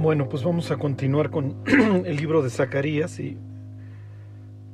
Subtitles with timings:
[0.00, 1.62] Bueno, pues vamos a continuar con
[2.06, 3.36] el libro de Zacarías y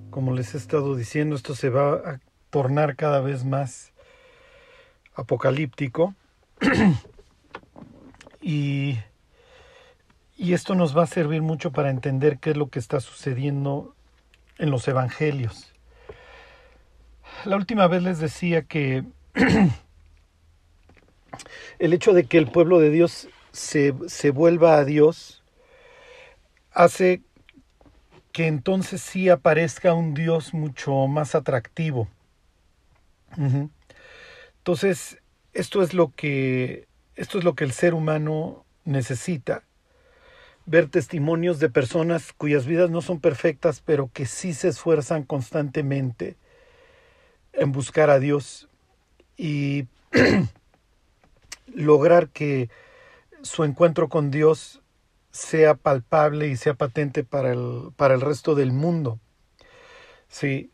[0.08, 3.92] como les he estado diciendo, esto se va a tornar cada vez más
[5.16, 6.14] apocalíptico
[8.40, 8.98] y,
[10.36, 13.96] y esto nos va a servir mucho para entender qué es lo que está sucediendo
[14.58, 15.74] en los evangelios.
[17.44, 19.02] La última vez les decía que
[21.80, 25.42] el hecho de que el pueblo de Dios se, se vuelva a Dios
[26.72, 27.22] hace
[28.32, 32.08] que entonces sí aparezca un Dios mucho más atractivo.
[34.58, 35.18] Entonces,
[35.54, 39.62] esto es lo que esto es lo que el ser humano necesita.
[40.66, 46.36] Ver testimonios de personas cuyas vidas no son perfectas, pero que sí se esfuerzan constantemente
[47.54, 48.68] en buscar a Dios
[49.38, 49.86] y
[51.74, 52.68] lograr que
[53.46, 54.82] su encuentro con Dios
[55.30, 59.18] sea palpable y sea patente para el, para el resto del mundo.
[60.28, 60.70] Sí,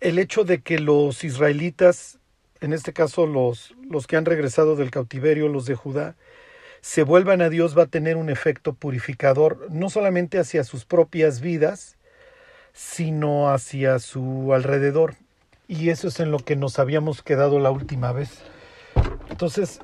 [0.00, 2.18] el hecho de que los israelitas,
[2.60, 6.16] en este caso los, los que han regresado del cautiverio, los de Judá,
[6.80, 11.40] se vuelvan a Dios va a tener un efecto purificador, no solamente hacia sus propias
[11.40, 11.96] vidas,
[12.72, 15.14] sino hacia su alrededor.
[15.68, 18.42] Y eso es en lo que nos habíamos quedado la última vez.
[19.30, 19.80] Entonces,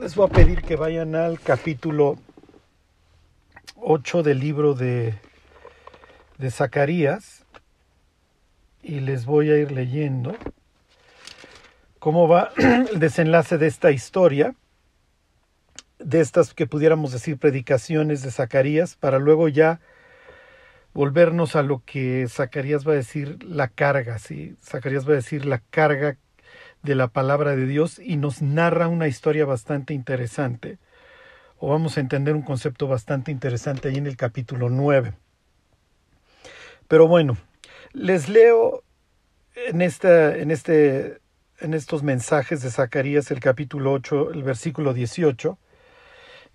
[0.00, 2.16] les voy a pedir que vayan al capítulo
[3.76, 5.14] 8 del libro de,
[6.38, 7.44] de Zacarías
[8.82, 10.34] y les voy a ir leyendo
[11.98, 14.54] cómo va el desenlace de esta historia,
[15.98, 19.80] de estas que pudiéramos decir predicaciones de Zacarías, para luego ya
[20.94, 24.56] volvernos a lo que Zacarías va a decir la carga, ¿sí?
[24.64, 26.16] Zacarías va a decir la carga
[26.82, 30.78] de la palabra de Dios y nos narra una historia bastante interesante
[31.60, 35.12] o vamos a entender un concepto bastante interesante ahí en el capítulo 9.
[36.88, 37.36] Pero bueno,
[37.92, 38.82] les leo
[39.54, 41.20] en, esta, en, este,
[41.60, 45.58] en estos mensajes de Zacarías el capítulo 8, el versículo 18.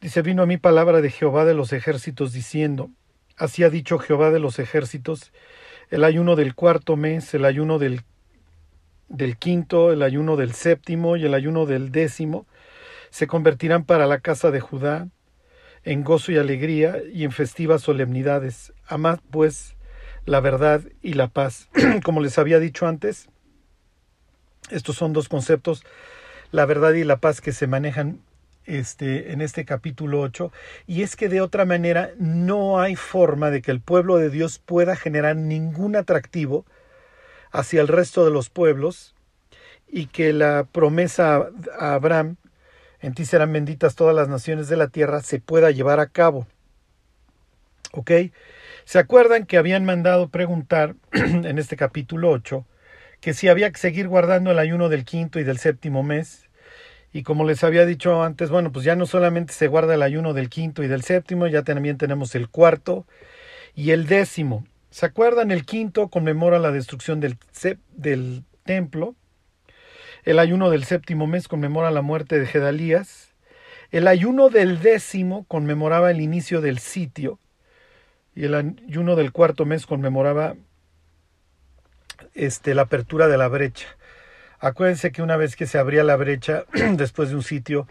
[0.01, 2.89] Dice, vino a mí palabra de Jehová de los ejércitos diciendo,
[3.37, 5.31] así ha dicho Jehová de los ejércitos,
[5.91, 8.01] el ayuno del cuarto mes, el ayuno del,
[9.07, 12.45] del quinto, el ayuno del séptimo y el ayuno del décimo,
[13.09, 15.07] se convertirán para la casa de Judá
[15.83, 18.73] en gozo y alegría y en festivas solemnidades.
[18.87, 19.75] Amad pues
[20.25, 21.69] la verdad y la paz.
[22.03, 23.29] Como les había dicho antes,
[24.69, 25.83] estos son dos conceptos,
[26.51, 28.21] la verdad y la paz que se manejan
[28.65, 30.51] este, en este capítulo 8,
[30.87, 34.57] y es que de otra manera no hay forma de que el pueblo de Dios
[34.57, 36.65] pueda generar ningún atractivo
[37.55, 39.15] hacia el resto de los pueblos
[39.87, 41.49] y que la promesa
[41.79, 42.35] a Abraham
[42.99, 46.47] en ti serán benditas todas las naciones de la tierra, se pueda llevar a cabo.
[47.91, 48.11] ¿Ok?
[48.83, 52.65] ¿Se acuerdan que habían mandado preguntar en este capítulo 8
[53.21, 56.49] que si había que seguir guardando el ayuno del quinto y del séptimo mes?
[57.13, 60.33] Y como les había dicho antes, bueno, pues ya no solamente se guarda el ayuno
[60.33, 63.05] del quinto y del séptimo, ya también tenemos el cuarto
[63.73, 64.65] y el décimo.
[64.95, 65.51] ¿Se acuerdan?
[65.51, 67.37] El quinto conmemora la destrucción del,
[68.63, 69.13] templo
[70.23, 73.33] el ayuno del séptimo mes conmemora la muerte de Gedalías.
[73.91, 77.39] El ayuno del décimo conmemoraba el inicio del sitio.
[78.35, 80.55] Y el ayuno del cuarto mes conmemoraba
[82.33, 83.87] este, la apertura de la brecha.
[84.59, 86.63] Acuérdense que una vez que se abría la brecha
[86.93, 87.85] después de un sitio,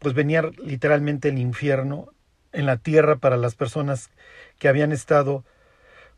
[0.00, 2.12] pues venía literalmente el infierno
[2.52, 4.10] en la tierra para las personas
[4.58, 5.44] que habían estado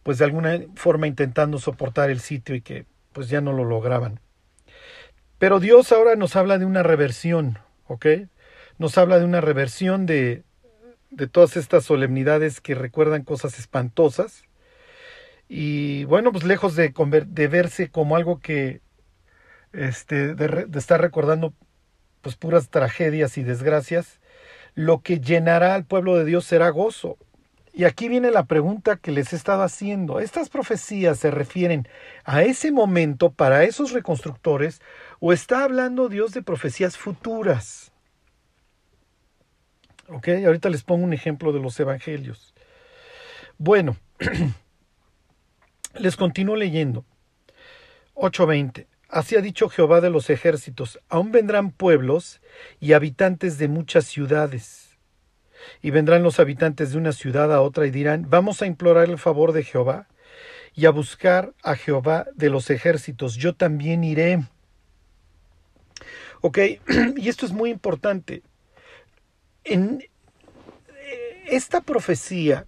[0.03, 4.21] pues de alguna forma intentando soportar el sitio y que pues ya no lo lograban.
[5.39, 8.07] Pero Dios ahora nos habla de una reversión, ¿ok?
[8.79, 10.45] Nos habla de una reversión de,
[11.11, 14.45] de todas estas solemnidades que recuerdan cosas espantosas.
[15.49, 16.93] Y bueno, pues lejos de,
[17.27, 18.81] de verse como algo que,
[19.73, 21.53] este, de, de estar recordando
[22.23, 24.21] pues puras tragedias y desgracias,
[24.75, 27.19] lo que llenará al pueblo de Dios será gozo.
[27.75, 30.21] Y aquí viene la pregunta que les he estado haciendo.
[30.21, 31.89] ¿Estas profecías se refieren
[32.25, 34.83] a ese momento para esos reconstructores
[35.21, 37.91] o está hablando Dios de profecías futuras?
[40.09, 42.53] Ok, ahorita les pongo un ejemplo de los evangelios.
[43.57, 43.97] Bueno,
[45.95, 47.07] les continúo leyendo.
[48.15, 48.87] 8.20.
[49.09, 52.41] Así ha dicho Jehová de los ejércitos, aún vendrán pueblos
[52.81, 54.82] y habitantes de muchas ciudades
[55.81, 59.19] y vendrán los habitantes de una ciudad a otra y dirán, vamos a implorar el
[59.19, 60.09] favor de Jehová
[60.75, 64.43] y a buscar a Jehová de los ejércitos, yo también iré.
[66.41, 66.59] Ok,
[67.17, 68.43] y esto es muy importante.
[69.65, 70.03] En,
[71.47, 72.67] esta profecía,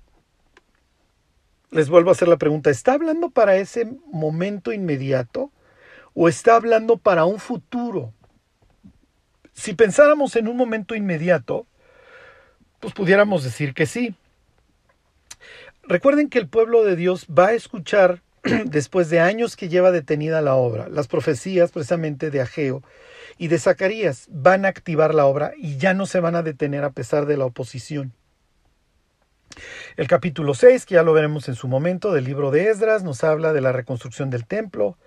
[1.71, 5.51] les vuelvo a hacer la pregunta, ¿está hablando para ese momento inmediato
[6.13, 8.13] o está hablando para un futuro?
[9.53, 11.67] Si pensáramos en un momento inmediato,
[12.85, 14.15] pues pudiéramos decir que sí.
[15.85, 18.21] Recuerden que el pueblo de Dios va a escuchar,
[18.67, 22.83] después de años que lleva detenida la obra, las profecías precisamente de Ageo
[23.39, 26.85] y de Zacarías van a activar la obra y ya no se van a detener
[26.85, 28.13] a pesar de la oposición.
[29.97, 33.25] El capítulo 6, que ya lo veremos en su momento, del libro de Esdras, nos
[33.25, 34.99] habla de la reconstrucción del templo.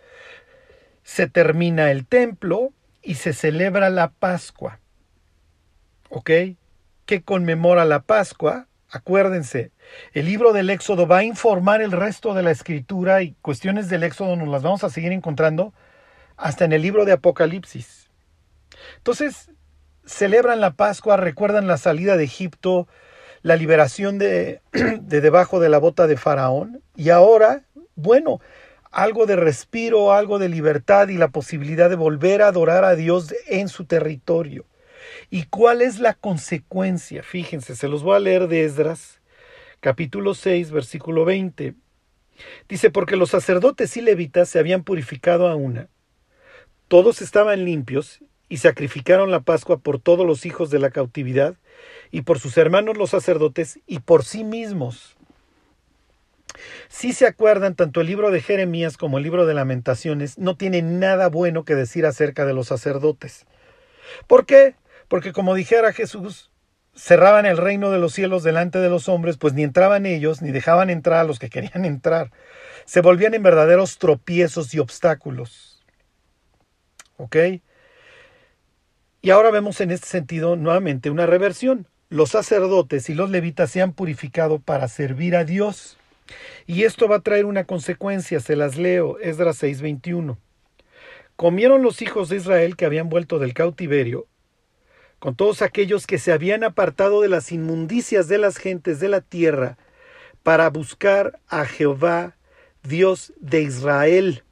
[1.03, 2.71] Se termina el templo
[3.03, 4.79] y se celebra la Pascua.
[6.09, 6.31] ¿Ok?
[7.07, 8.67] ¿Qué conmemora la Pascua?
[8.91, 9.71] Acuérdense,
[10.11, 14.03] el libro del Éxodo va a informar el resto de la escritura y cuestiones del
[14.03, 15.73] Éxodo nos las vamos a seguir encontrando
[16.35, 18.11] hasta en el libro de Apocalipsis.
[18.97, 19.51] Entonces,
[20.03, 22.89] celebran la Pascua, recuerdan la salida de Egipto,
[23.41, 24.59] la liberación de,
[24.99, 27.63] de debajo de la bota de Faraón y ahora,
[27.95, 28.41] bueno,
[28.91, 33.33] algo de respiro, algo de libertad y la posibilidad de volver a adorar a Dios
[33.47, 34.65] en su territorio.
[35.29, 37.21] ¿Y cuál es la consecuencia?
[37.21, 39.19] Fíjense, se los voy a leer de Esdras,
[39.81, 41.75] capítulo 6, versículo 20.
[42.69, 45.89] Dice, porque los sacerdotes y levitas se habían purificado a una.
[46.87, 51.55] Todos estaban limpios y sacrificaron la Pascua por todos los hijos de la cautividad
[52.11, 55.17] y por sus hermanos los sacerdotes y por sí mismos.
[56.87, 60.99] Si se acuerdan, tanto el libro de Jeremías como el libro de Lamentaciones no tienen
[60.99, 63.45] nada bueno que decir acerca de los sacerdotes.
[64.27, 64.75] ¿Por qué?
[65.07, 66.51] Porque como dijera Jesús,
[66.95, 70.51] cerraban el reino de los cielos delante de los hombres, pues ni entraban ellos, ni
[70.51, 72.31] dejaban entrar a los que querían entrar.
[72.85, 75.83] Se volvían en verdaderos tropiezos y obstáculos.
[77.17, 77.35] ¿Ok?
[79.21, 81.87] Y ahora vemos en este sentido nuevamente una reversión.
[82.09, 85.97] Los sacerdotes y los levitas se han purificado para servir a Dios.
[86.65, 90.37] Y esto va a traer una consecuencia, se las leo, Esdras 6:21.
[91.35, 94.27] Comieron los hijos de Israel que habían vuelto del cautiverio,
[95.19, 99.21] con todos aquellos que se habían apartado de las inmundicias de las gentes de la
[99.21, 99.77] tierra,
[100.43, 102.35] para buscar a Jehová,
[102.83, 104.43] Dios de Israel.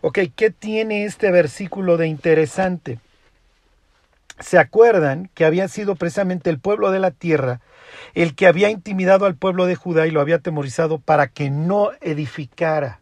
[0.00, 3.00] Ok, ¿qué tiene este versículo de interesante?
[4.38, 7.60] ¿Se acuerdan que había sido precisamente el pueblo de la tierra
[8.14, 11.90] el que había intimidado al pueblo de Judá y lo había atemorizado para que no
[12.00, 13.00] edificara?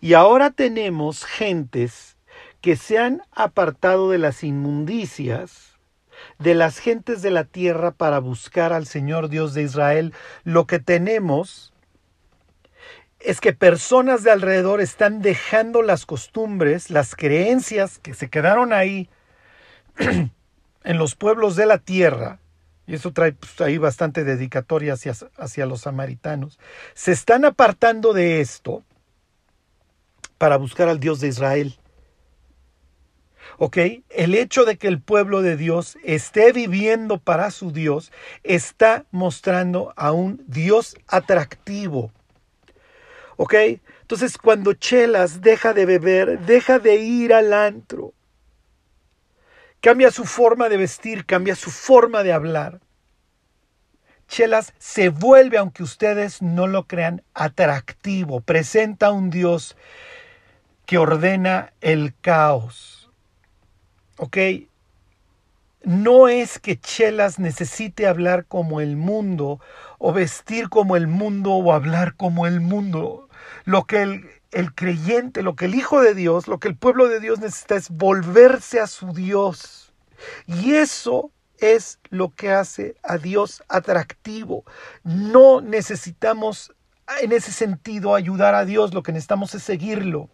[0.00, 2.11] Y ahora tenemos gentes
[2.62, 5.76] que se han apartado de las inmundicias,
[6.38, 10.14] de las gentes de la tierra para buscar al Señor Dios de Israel.
[10.44, 11.74] Lo que tenemos
[13.18, 19.10] es que personas de alrededor están dejando las costumbres, las creencias que se quedaron ahí
[19.98, 22.38] en los pueblos de la tierra,
[22.86, 26.60] y eso trae pues, ahí bastante dedicatoria hacia, hacia los samaritanos,
[26.94, 28.84] se están apartando de esto
[30.38, 31.76] para buscar al Dios de Israel.
[33.58, 38.12] El hecho de que el pueblo de Dios esté viviendo para su Dios
[38.42, 42.10] está mostrando a un Dios atractivo
[43.36, 43.54] ¿Ok?
[44.02, 48.12] Entonces cuando Chelas deja de beber, deja de ir al antro,
[49.80, 52.80] cambia su forma de vestir, cambia su forma de hablar.
[54.28, 59.76] Chelas se vuelve, aunque ustedes no lo crean, atractivo, presenta a un Dios
[60.86, 63.01] que ordena el caos.
[64.16, 64.36] ¿Ok?
[65.84, 69.60] No es que Chelas necesite hablar como el mundo
[69.98, 73.28] o vestir como el mundo o hablar como el mundo.
[73.64, 77.08] Lo que el, el creyente, lo que el Hijo de Dios, lo que el pueblo
[77.08, 79.92] de Dios necesita es volverse a su Dios.
[80.46, 84.64] Y eso es lo que hace a Dios atractivo.
[85.04, 86.72] No necesitamos
[87.20, 90.28] en ese sentido ayudar a Dios, lo que necesitamos es seguirlo.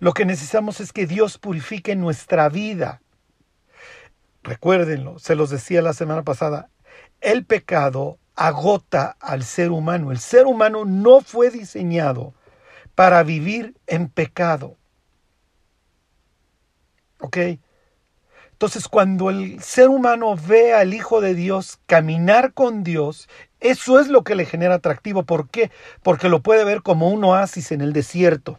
[0.00, 3.02] Lo que necesitamos es que Dios purifique nuestra vida.
[4.42, 6.70] Recuérdenlo, se los decía la semana pasada,
[7.20, 10.10] el pecado agota al ser humano.
[10.10, 12.32] El ser humano no fue diseñado
[12.94, 14.78] para vivir en pecado.
[17.20, 17.36] ¿Ok?
[18.52, 23.28] Entonces cuando el ser humano ve al Hijo de Dios caminar con Dios,
[23.60, 25.24] eso es lo que le genera atractivo.
[25.24, 25.70] ¿Por qué?
[26.02, 28.58] Porque lo puede ver como un oasis en el desierto.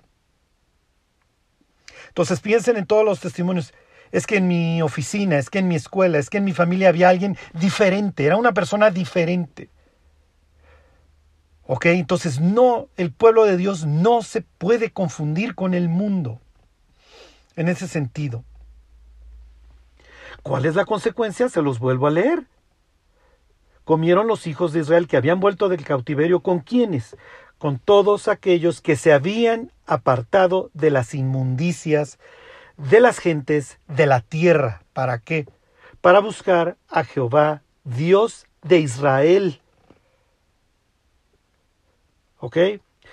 [2.11, 3.73] Entonces piensen en todos los testimonios
[4.11, 6.89] es que en mi oficina, es que en mi escuela, es que en mi familia
[6.89, 9.69] había alguien diferente, era una persona diferente.
[11.65, 11.85] ¿Ok?
[11.85, 16.41] Entonces no, el pueblo de Dios no se puede confundir con el mundo
[17.55, 18.43] en ese sentido.
[20.43, 21.47] ¿Cuál es la consecuencia?
[21.47, 22.45] Se los vuelvo a leer.
[23.85, 27.15] comieron los hijos de Israel que habían vuelto del cautiverio con quienes,
[27.57, 32.17] con todos aquellos que se habían apartado de las inmundicias
[32.77, 34.83] de las gentes de la tierra.
[34.93, 35.47] ¿Para qué?
[35.99, 39.61] Para buscar a Jehová, Dios de Israel.
[42.39, 42.57] ¿Ok?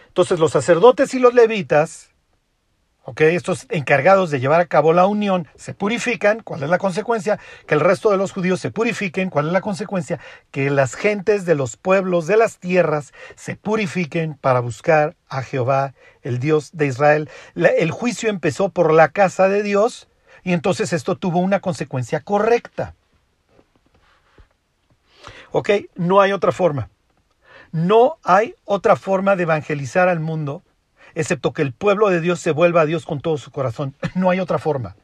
[0.07, 2.11] Entonces los sacerdotes y los levitas
[3.17, 6.41] estos encargados de llevar a cabo la unión se purifican.
[6.41, 7.39] ¿Cuál es la consecuencia?
[7.67, 9.31] Que el resto de los judíos se purifiquen.
[9.31, 10.19] ¿Cuál es la consecuencia?
[10.51, 15.95] Que las gentes de los pueblos de las tierras se purifiquen para buscar a Jehová,
[16.23, 17.31] el Dios de Israel.
[17.55, 20.09] el juicio empezó por la casa de Dios
[20.43, 22.95] y entonces esto tuvo una consecuencia correcta.
[25.51, 25.71] ¿Ok?
[25.95, 26.91] No hay otra forma.
[27.73, 30.63] No hay otra forma de evangelizar al mundo
[31.19, 33.95] excepto que el pueblo de Dios se vuelva a Dios con todo su corazón.
[34.15, 34.97] No hay otra forma.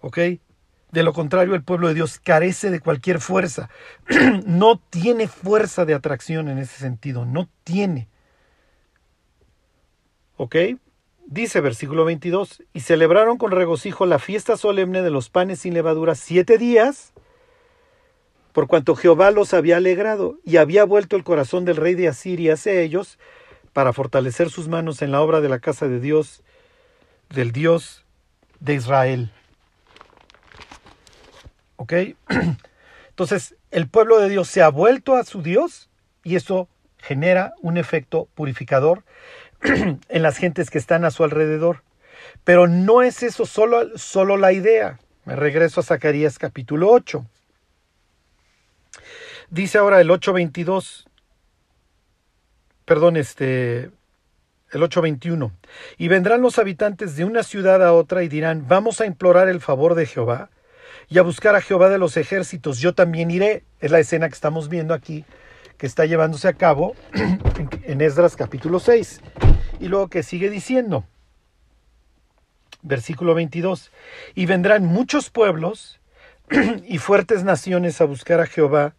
[0.00, 0.18] ¿Ok?
[0.92, 3.70] De lo contrario, el pueblo de Dios carece de cualquier fuerza.
[4.46, 7.24] no tiene fuerza de atracción en ese sentido.
[7.24, 8.08] No tiene.
[10.36, 10.56] ¿Ok?
[11.26, 16.14] Dice versículo 22, y celebraron con regocijo la fiesta solemne de los panes sin levadura
[16.14, 17.14] siete días,
[18.52, 22.54] por cuanto Jehová los había alegrado y había vuelto el corazón del rey de Asiria
[22.54, 23.18] hacia ellos,
[23.74, 26.42] para fortalecer sus manos en la obra de la casa de Dios,
[27.28, 28.04] del Dios
[28.60, 29.30] de Israel.
[31.76, 31.92] ¿Ok?
[33.10, 35.90] Entonces, el pueblo de Dios se ha vuelto a su Dios
[36.22, 39.02] y eso genera un efecto purificador
[39.62, 41.82] en las gentes que están a su alrededor.
[42.44, 45.00] Pero no es eso solo, solo la idea.
[45.24, 47.26] Me regreso a Zacarías capítulo 8.
[49.50, 51.06] Dice ahora el 8.22,
[52.84, 53.90] perdón, este,
[54.72, 55.52] el 8.21.
[55.98, 59.60] Y vendrán los habitantes de una ciudad a otra y dirán, vamos a implorar el
[59.60, 60.50] favor de Jehová
[61.08, 62.78] y a buscar a Jehová de los ejércitos.
[62.78, 63.64] Yo también iré.
[63.80, 65.24] Es la escena que estamos viendo aquí,
[65.78, 66.94] que está llevándose a cabo
[67.84, 69.20] en Esdras capítulo 6.
[69.80, 71.04] Y luego que sigue diciendo,
[72.82, 73.90] versículo 22,
[74.34, 76.00] y vendrán muchos pueblos
[76.86, 78.94] y fuertes naciones a buscar a Jehová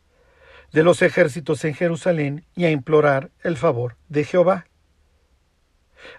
[0.71, 4.65] de los ejércitos en Jerusalén y a implorar el favor de Jehová.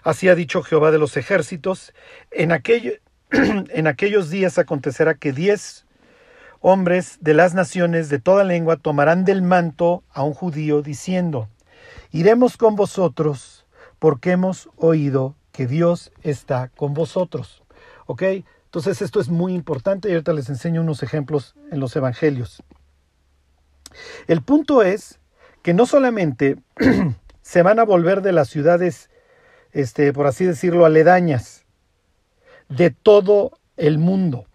[0.03, 1.93] Así ha dicho Jehová de los ejércitos,
[2.31, 5.85] en, aquellos días acontecerá que diez
[6.59, 11.49] hombres de las naciones de toda lengua tomarán del manto a un judío diciendo,
[12.11, 13.65] iremos con vosotros
[13.99, 17.63] porque hemos oído que Dios está con vosotros.
[18.05, 18.23] ¿Ok?
[18.65, 22.63] Entonces esto es muy importante y ahorita les enseño unos ejemplos en los evangelios.
[24.27, 25.19] El punto es
[25.61, 26.57] que no solamente
[27.41, 29.09] se van a volver de las ciudades,
[29.71, 31.65] este, por así decirlo, aledañas,
[32.69, 34.45] de todo el mundo,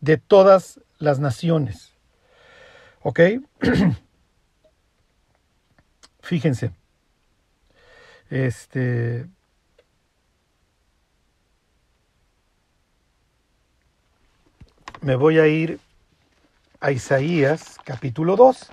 [0.00, 1.92] de todas las naciones.
[3.02, 3.20] ¿Ok?
[6.20, 6.72] Fíjense.
[8.30, 9.26] Este.
[15.00, 15.78] Me voy a ir
[16.80, 18.72] a Isaías capítulo 2.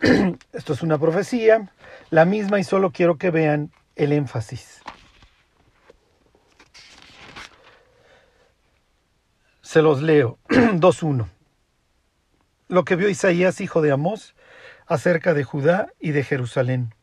[0.52, 1.72] Esto es una profecía,
[2.10, 4.82] la misma y solo quiero que vean el énfasis.
[9.62, 10.38] Se los leo.
[10.48, 11.28] 2.1.
[12.68, 14.34] Lo que vio Isaías, hijo de Amós,
[14.86, 16.94] acerca de Judá y de Jerusalén.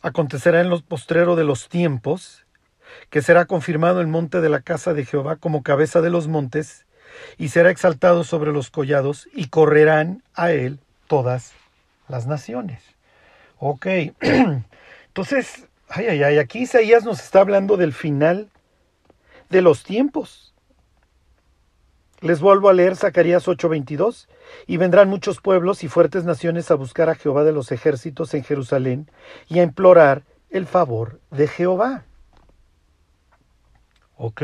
[0.00, 2.46] Acontecerá en los postreros de los tiempos,
[3.10, 6.86] que será confirmado el monte de la casa de Jehová como cabeza de los montes,
[7.38, 11.52] y será exaltado sobre los collados, y correrán a él todas
[12.12, 12.82] las naciones.
[13.58, 13.86] Ok,
[15.08, 18.50] entonces, ay, ay, ay, aquí Isaías nos está hablando del final
[19.48, 20.54] de los tiempos.
[22.20, 24.28] Les vuelvo a leer Zacarías 8:22,
[24.66, 28.44] y vendrán muchos pueblos y fuertes naciones a buscar a Jehová de los ejércitos en
[28.44, 29.10] Jerusalén
[29.48, 32.04] y a implorar el favor de Jehová.
[34.16, 34.42] Ok.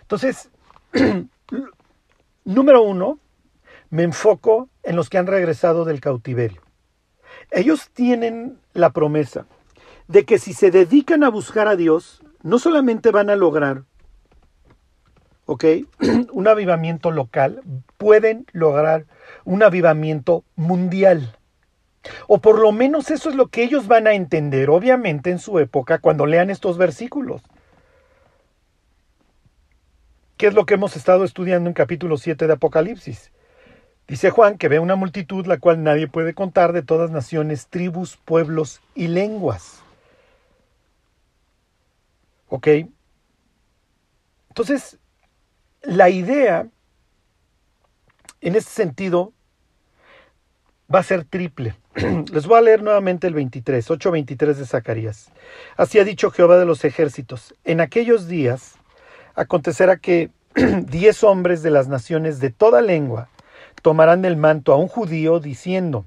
[0.00, 0.50] Entonces,
[2.44, 3.18] número uno,
[3.90, 6.62] me enfoco en los que han regresado del cautiverio.
[7.50, 9.46] Ellos tienen la promesa
[10.08, 13.84] de que si se dedican a buscar a Dios, no solamente van a lograr.
[16.32, 17.62] Un avivamiento local,
[17.98, 19.06] pueden lograr
[19.44, 21.36] un avivamiento mundial.
[22.26, 25.58] O por lo menos eso es lo que ellos van a entender, obviamente, en su
[25.58, 27.42] época, cuando lean estos versículos.
[30.36, 33.30] ¿Qué es lo que hemos estado estudiando en capítulo 7 de Apocalipsis?
[34.06, 38.18] Dice Juan que ve una multitud la cual nadie puede contar de todas naciones, tribus,
[38.18, 39.82] pueblos y lenguas.
[42.48, 42.68] ¿Ok?
[44.48, 44.98] Entonces,
[45.82, 46.68] la idea,
[48.42, 49.32] en este sentido,
[50.94, 51.74] va a ser triple.
[52.32, 55.32] Les voy a leer nuevamente el 23, 8.23 de Zacarías.
[55.76, 57.54] Así ha dicho Jehová de los ejércitos.
[57.64, 58.74] En aquellos días
[59.34, 60.30] acontecerá que
[60.86, 63.30] diez hombres de las naciones de toda lengua
[63.84, 66.06] tomarán del manto a un judío diciendo,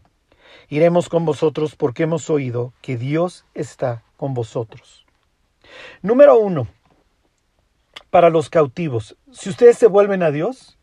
[0.68, 5.06] iremos con vosotros porque hemos oído que Dios está con vosotros.
[6.02, 6.68] Número uno,
[8.10, 9.16] para los cautivos.
[9.32, 10.80] Si ustedes se vuelven a Dios,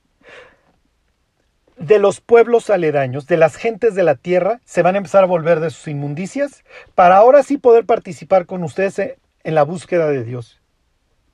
[1.76, 5.26] de los pueblos aledaños, de las gentes de la tierra, se van a empezar a
[5.26, 6.62] volver de sus inmundicias
[6.94, 10.60] para ahora sí poder participar con ustedes en la búsqueda de Dios.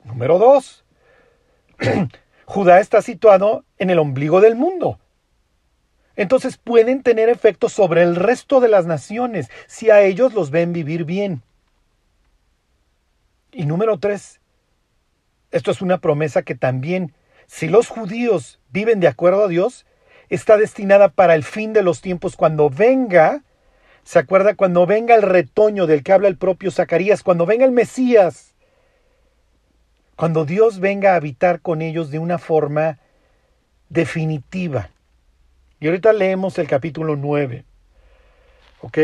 [0.05, 0.87] Número dos,
[2.47, 4.99] Judá está situado en el ombligo del mundo.
[6.21, 10.75] Entonces pueden tener efectos sobre el resto de las naciones si a ellos los ven
[10.75, 11.41] vivir bien.
[13.53, 14.39] Y número tres,
[15.51, 17.15] esto es una promesa que también,
[17.47, 19.87] si los judíos viven de acuerdo a Dios,
[20.29, 23.43] está destinada para el fin de los tiempos, cuando venga,
[24.03, 24.55] ¿se acuerda?
[24.55, 28.53] Cuando venga el retoño del que habla el propio Zacarías, cuando venga el Mesías,
[30.17, 32.99] cuando Dios venga a habitar con ellos de una forma
[33.89, 34.91] definitiva.
[35.81, 37.65] Y ahorita leemos el capítulo 9.
[38.83, 38.99] ¿Ok?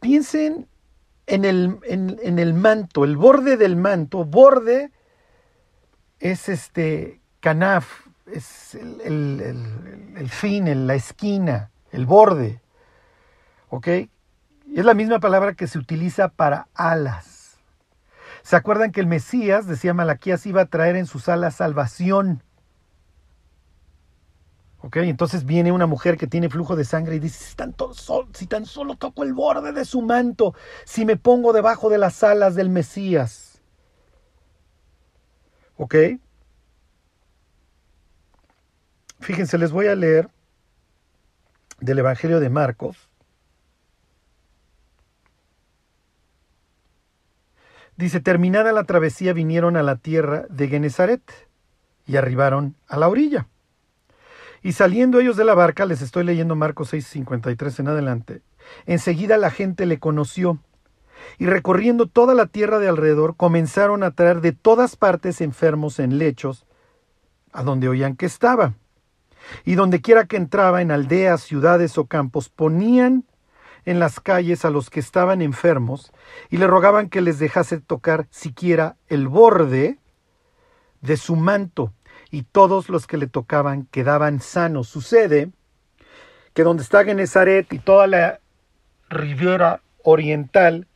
[0.00, 0.68] Piensen
[1.26, 4.26] en el, en, el manto, el borde del manto.
[4.26, 4.90] Borde
[6.18, 12.60] es este canaf, es el, fin, en la esquina, el borde.
[13.70, 13.88] ¿Ok?
[13.88, 17.58] Es la misma palabra que se utiliza para alas.
[18.42, 22.42] ¿Se acuerdan que el Mesías, decía Malaquías, iba a traer en sus alas salvación?
[24.82, 24.96] ¿Ok?
[24.96, 27.54] Entonces viene una mujer que tiene flujo de sangre y dice,
[28.32, 32.22] si tan, solo toco el borde de su manto, si me pongo debajo de las
[32.22, 33.60] alas del Mesías.
[35.76, 35.94] ¿Ok?
[39.20, 40.30] Fíjense, les voy a leer
[41.80, 43.10] del Evangelio de Marcos.
[47.96, 51.22] Dice, terminada la travesía vinieron a la tierra de Genezaret
[52.06, 53.46] y arribaron a la orilla.
[54.62, 58.42] Y saliendo ellos de la barca, les estoy leyendo Marcos 6:53 en adelante,
[58.86, 60.58] enseguida la gente le conoció,
[61.38, 66.18] y recorriendo toda la tierra de alrededor, comenzaron a traer de todas partes enfermos en
[66.18, 66.66] lechos,
[67.52, 68.74] a donde oían que estaba.
[69.64, 73.24] Y donde quiera que entraba, en aldeas, ciudades o campos, ponían
[73.86, 76.12] en las calles a los que estaban enfermos,
[76.50, 79.98] y le rogaban que les dejase tocar siquiera el borde
[81.00, 81.92] de su manto,
[82.30, 84.88] y todos los que le tocaban quedaban sanos.
[84.88, 85.50] Sucede
[86.54, 88.40] que donde está Genezaret y toda la
[89.08, 90.86] ribera oriental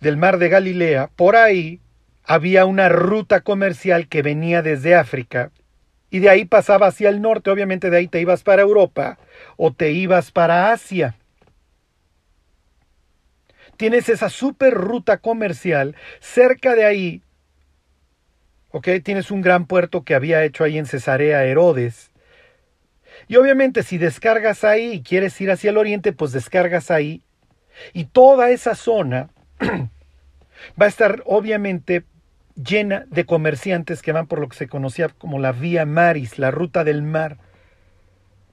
[0.00, 1.80] del mar de Galilea, por ahí
[2.24, 5.50] había una ruta comercial que venía desde África
[6.10, 9.18] y de ahí pasaba hacia el norte, obviamente de ahí te ibas para Europa
[9.56, 11.16] o te ibas para Asia.
[13.76, 17.22] Tienes esa super ruta comercial cerca de ahí
[18.70, 18.88] ¿ok?
[19.02, 22.10] Tienes un gran puerto que había hecho ahí en Cesarea Herodes.
[23.26, 27.22] Y obviamente si descargas ahí y quieres ir hacia el oriente, pues descargas ahí.
[27.92, 29.30] Y toda esa zona
[30.80, 32.04] va a estar obviamente
[32.54, 36.50] llena de comerciantes que van por lo que se conocía como la vía maris, la
[36.50, 37.38] ruta del mar.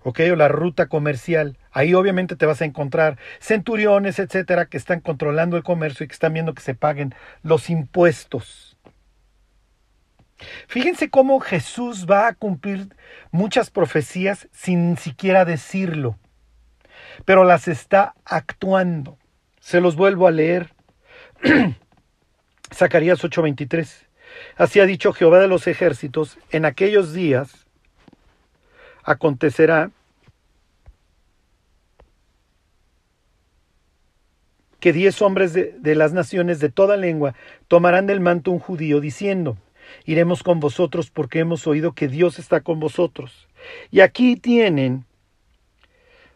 [0.05, 0.19] ¿ok?
[0.31, 1.57] O la ruta comercial.
[1.71, 6.13] Ahí obviamente te vas a encontrar centuriones, etcétera, que están controlando el comercio y que
[6.13, 8.74] están viendo que se paguen los impuestos.
[10.67, 12.89] Fíjense cómo Jesús va a cumplir
[13.31, 16.17] muchas profecías sin siquiera decirlo,
[17.25, 19.17] pero las está actuando.
[19.59, 20.73] Se los vuelvo a leer.
[22.73, 24.07] Zacarías 8:23.
[24.57, 27.65] Así ha dicho Jehová de los ejércitos, en aquellos días
[29.03, 29.91] acontecerá
[34.79, 37.33] que diez hombres de, de, las naciones de toda lengua
[37.67, 39.57] tomarán del manto un judío, diciendo,
[40.05, 43.47] iremos con vosotros porque hemos oído que Dios está con vosotros.
[43.91, 45.05] Y aquí tienen,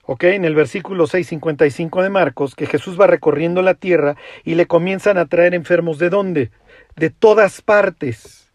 [0.03, 4.67] ok, en el versículo 6.55 de Marcos, que Jesús va recorriendo la tierra y le
[4.67, 6.51] comienzan a traer enfermos de dónde?
[6.95, 8.51] De todas partes.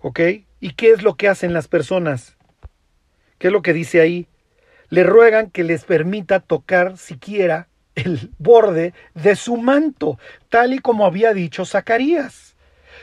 [0.00, 0.20] ¿Ok?
[0.60, 2.36] ¿Y qué es lo que hacen las personas?
[3.38, 4.26] ¿Qué es lo que dice ahí?
[4.88, 10.18] Le ruegan que les permita tocar siquiera el borde de su manto,
[10.48, 12.55] tal y como había dicho Zacarías.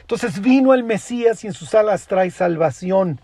[0.03, 3.21] Entonces vino el Mesías y en sus alas trae salvación.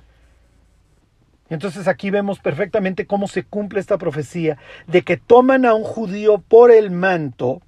[1.49, 6.37] Entonces aquí vemos perfectamente cómo se cumple esta profecía de que toman a un judío
[6.39, 7.61] por el manto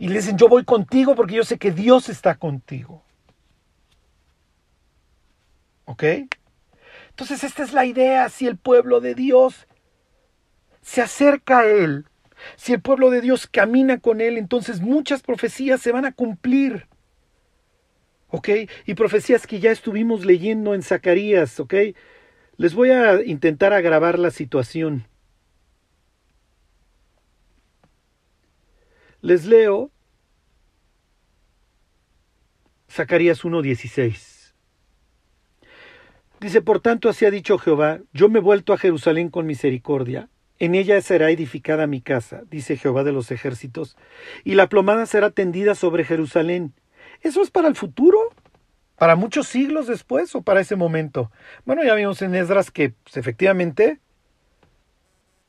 [0.00, 3.04] y le dicen, yo voy contigo porque yo sé que Dios está contigo.
[5.84, 6.02] ¿Ok?
[7.10, 9.68] Entonces esta es la idea, si el pueblo de Dios
[10.82, 12.06] se acerca a Él,
[12.56, 16.89] si el pueblo de Dios camina con Él, entonces muchas profecías se van a cumplir.
[18.30, 18.48] ¿Ok?
[18.86, 21.74] Y profecías que ya estuvimos leyendo en Zacarías, ¿ok?
[22.56, 25.06] Les voy a intentar agravar la situación.
[29.20, 29.90] Les leo
[32.90, 34.52] Zacarías 1.16.
[36.40, 40.30] Dice, por tanto, así ha dicho Jehová, yo me he vuelto a Jerusalén con misericordia,
[40.58, 43.96] en ella será edificada mi casa, dice Jehová de los ejércitos,
[44.42, 46.74] y la plomada será tendida sobre Jerusalén.
[47.22, 48.18] ¿Eso es para el futuro?
[48.96, 51.30] ¿Para muchos siglos después o para ese momento?
[51.64, 53.98] Bueno, ya vimos en Esdras que pues, efectivamente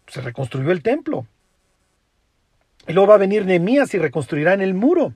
[0.07, 1.27] se reconstruyó el templo.
[2.88, 5.13] Y luego va a venir Nehemías y reconstruirán el muro.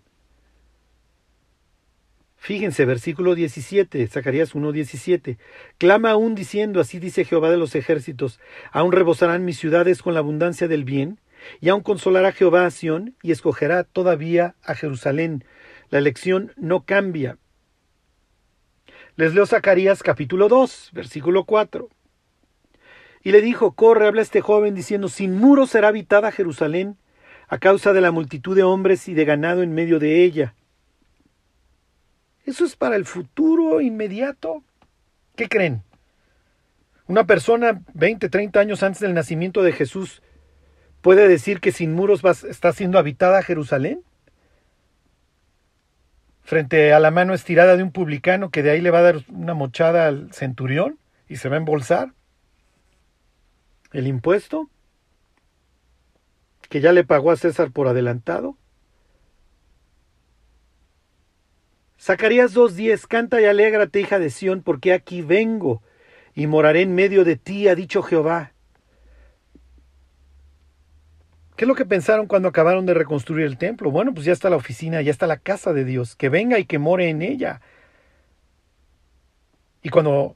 [2.45, 5.37] Fíjense, versículo 17, Zacarías 1:17.
[5.79, 8.39] Clama aún diciendo, así dice Jehová de los ejércitos,
[8.71, 11.19] aún rebosarán mis ciudades con la abundancia del bien,
[11.59, 15.43] y aún consolará Jehová a Sión, y escogerá todavía a Jerusalén.
[15.89, 17.37] La elección no cambia.
[19.15, 21.89] Les leo Zacarías capítulo 2, versículo 4.
[23.23, 26.97] Y le dijo, corre, habla este joven, diciendo, sin muro será habitada Jerusalén,
[27.47, 30.55] a causa de la multitud de hombres y de ganado en medio de ella
[32.45, 34.63] ¿Eso es para el futuro inmediato?
[35.35, 35.81] ¿Qué creen?
[37.07, 40.21] ¿Una persona 20, 30 años antes del nacimiento de Jesús
[41.01, 44.01] puede decir que sin muros está siendo habitada Jerusalén?
[46.45, 49.25] Frente a la mano estirada de un publicano que de ahí le va a dar
[49.29, 52.13] una mochada al centurión y se va a embolsar.
[53.91, 54.69] ¿El impuesto?
[56.69, 58.57] Que ya le pagó a César por adelantado.
[61.99, 65.81] Zacarías 2.10, canta y alégrate, hija de Sión, porque aquí vengo
[66.35, 68.54] y moraré en medio de ti, ha dicho Jehová.
[71.55, 73.89] ¿Qué es lo que pensaron cuando acabaron de reconstruir el templo?
[73.89, 76.65] Bueno, pues ya está la oficina, ya está la casa de Dios, que venga y
[76.65, 77.61] que more en ella.
[79.81, 80.35] Y cuando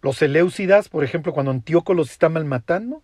[0.00, 3.02] los Seleucidas, por ejemplo, cuando Antíoco los está malmatando,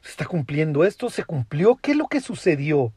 [0.00, 1.10] ¿se está cumpliendo esto?
[1.10, 1.76] ¿Se cumplió?
[1.76, 2.92] ¿Qué es lo que sucedió?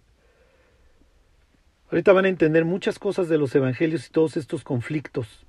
[1.89, 5.44] Ahorita van a entender muchas cosas de los evangelios y todos estos conflictos.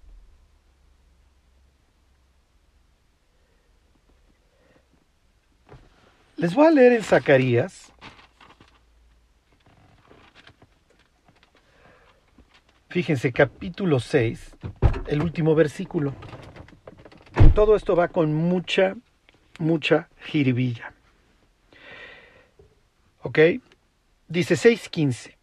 [6.37, 7.93] Les voy a leer en Zacarías.
[12.91, 14.57] Fíjense, capítulo 6,
[15.07, 16.15] el último versículo.
[17.55, 18.97] Todo esto va con mucha,
[19.59, 20.93] mucha jiribilla.
[23.23, 23.39] ¿Ok?
[24.29, 25.37] Dice 6.15.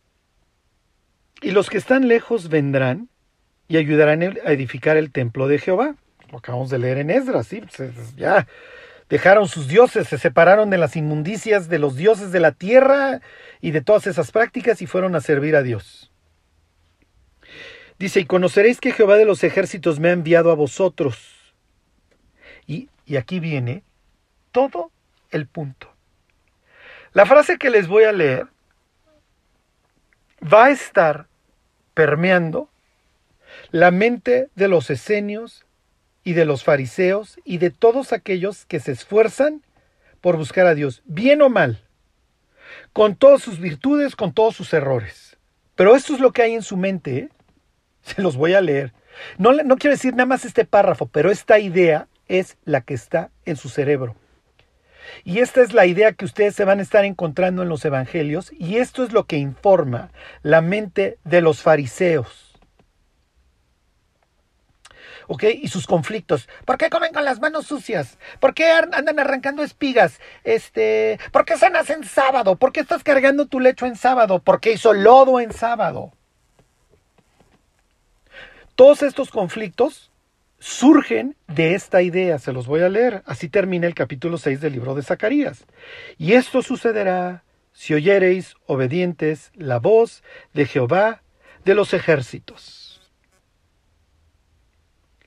[1.42, 3.10] Y los que están lejos vendrán
[3.68, 5.96] y ayudarán a edificar el templo de Jehová.
[6.32, 7.62] Lo acabamos de leer en Esdras, ¿sí?
[7.62, 8.48] Pues, ya
[9.10, 13.22] dejaron sus dioses, se separaron de las inmundicias de los dioses de la tierra
[13.62, 16.12] y de todas esas prácticas y fueron a servir a Dios.
[18.00, 21.54] Dice, y conoceréis que Jehová de los ejércitos me ha enviado a vosotros.
[22.66, 23.84] Y, y aquí viene
[24.52, 24.92] todo
[25.32, 25.94] el punto.
[27.14, 28.48] La frase que les voy a leer
[30.42, 31.28] va a estar
[31.94, 32.70] permeando
[33.72, 35.66] la mente de los esenios
[36.24, 39.62] y de los fariseos y de todos aquellos que se esfuerzan
[40.22, 41.84] por buscar a Dios, bien o mal,
[42.94, 45.38] con todas sus virtudes, con todos sus errores.
[45.76, 47.30] Pero esto es lo que hay en su mente, ¿eh?
[48.02, 48.94] se los voy a leer.
[49.38, 53.32] No, no quiero decir nada más este párrafo, pero esta idea es la que está
[53.46, 54.16] en su cerebro.
[55.24, 58.52] Y esta es la idea que ustedes se van a estar encontrando en los evangelios
[58.58, 62.53] y esto es lo que informa la mente de los fariseos.
[65.28, 65.44] ¿Ok?
[65.62, 66.48] Y sus conflictos.
[66.66, 68.18] ¿Por qué comen con las manos sucias?
[68.40, 70.20] ¿Por qué andan arrancando espigas?
[70.44, 72.56] Este, ¿por qué cenas en sábado?
[72.56, 74.40] ¿Por qué estás cargando tu lecho en sábado?
[74.40, 76.12] ¿Por qué hizo lodo en sábado?
[78.76, 80.12] Todos estos conflictos
[80.60, 82.40] surgen de esta idea.
[82.40, 83.22] Se los voy a leer.
[83.26, 85.66] Así termina el capítulo 6 del libro de Zacarías.
[86.18, 91.22] Y esto sucederá si oyereis obedientes la voz de Jehová
[91.66, 92.83] de los ejércitos.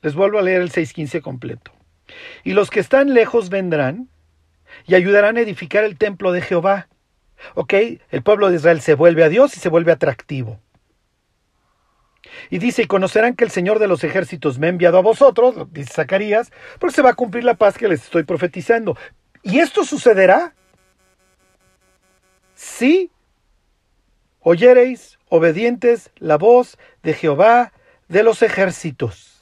[0.06, 1.72] Les vuelvo a leer el 6.15 completo.
[2.44, 4.08] Y los que están lejos vendrán
[4.86, 6.86] y ayudarán a edificar el templo de Jehová.
[7.56, 7.74] ¿Ok?
[8.12, 10.60] El pueblo de Israel se vuelve a Dios y se vuelve atractivo.
[12.50, 15.56] Y dice, y conocerán que el Señor de los ejércitos me ha enviado a vosotros,
[15.72, 18.96] dice Zacarías, porque se va a cumplir la paz que les estoy profetizando.
[19.42, 20.54] Y esto sucederá
[22.54, 23.10] si
[24.38, 27.72] oyereis obedientes la voz de Jehová
[28.06, 29.35] de los ejércitos.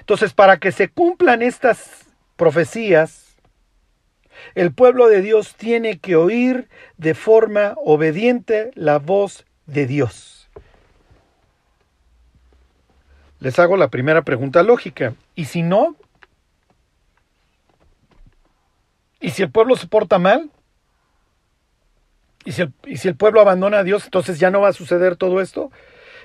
[0.00, 3.36] Entonces, para que se cumplan estas profecías,
[4.54, 10.48] el pueblo de Dios tiene que oír de forma obediente la voz de Dios.
[13.38, 15.14] Les hago la primera pregunta lógica.
[15.34, 15.96] ¿Y si no?
[19.20, 20.50] ¿Y si el pueblo se porta mal?
[22.44, 24.74] ¿Y si, el, ¿Y si el pueblo abandona a Dios, entonces ya no va a
[24.74, 25.70] suceder todo esto?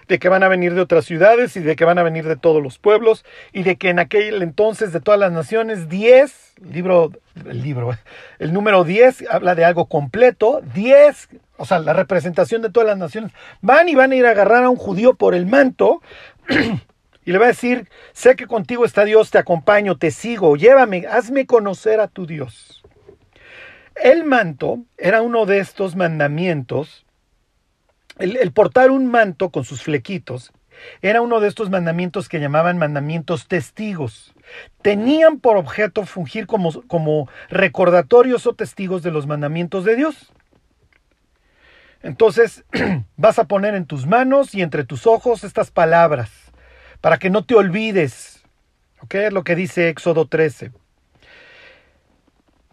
[0.07, 2.35] De que van a venir de otras ciudades y de que van a venir de
[2.35, 7.11] todos los pueblos y de que en aquel entonces de todas las naciones 10, libro,
[7.47, 7.97] el libro,
[8.39, 12.97] el número 10 habla de algo completo, 10, o sea, la representación de todas las
[12.97, 16.01] naciones, van y van a ir a agarrar a un judío por el manto
[17.25, 21.07] y le va a decir, sé que contigo está Dios, te acompaño, te sigo, llévame,
[21.07, 22.83] hazme conocer a tu Dios.
[23.95, 27.04] El manto era uno de estos mandamientos
[28.17, 30.51] el, portar un manto con sus flequitos
[31.01, 34.33] era uno de estos mandamientos que llamaban mandamientos testigos.
[34.81, 40.31] Tenían por objeto fungir como, como recordatorios o testigos de los mandamientos de Dios.
[42.03, 42.65] Entonces
[43.17, 46.29] vas a poner en tus manos y entre tus ojos estas palabras
[47.01, 48.43] para que no te olvides.
[49.01, 49.15] ¿Ok?
[49.15, 50.71] Es lo que dice Éxodo 13.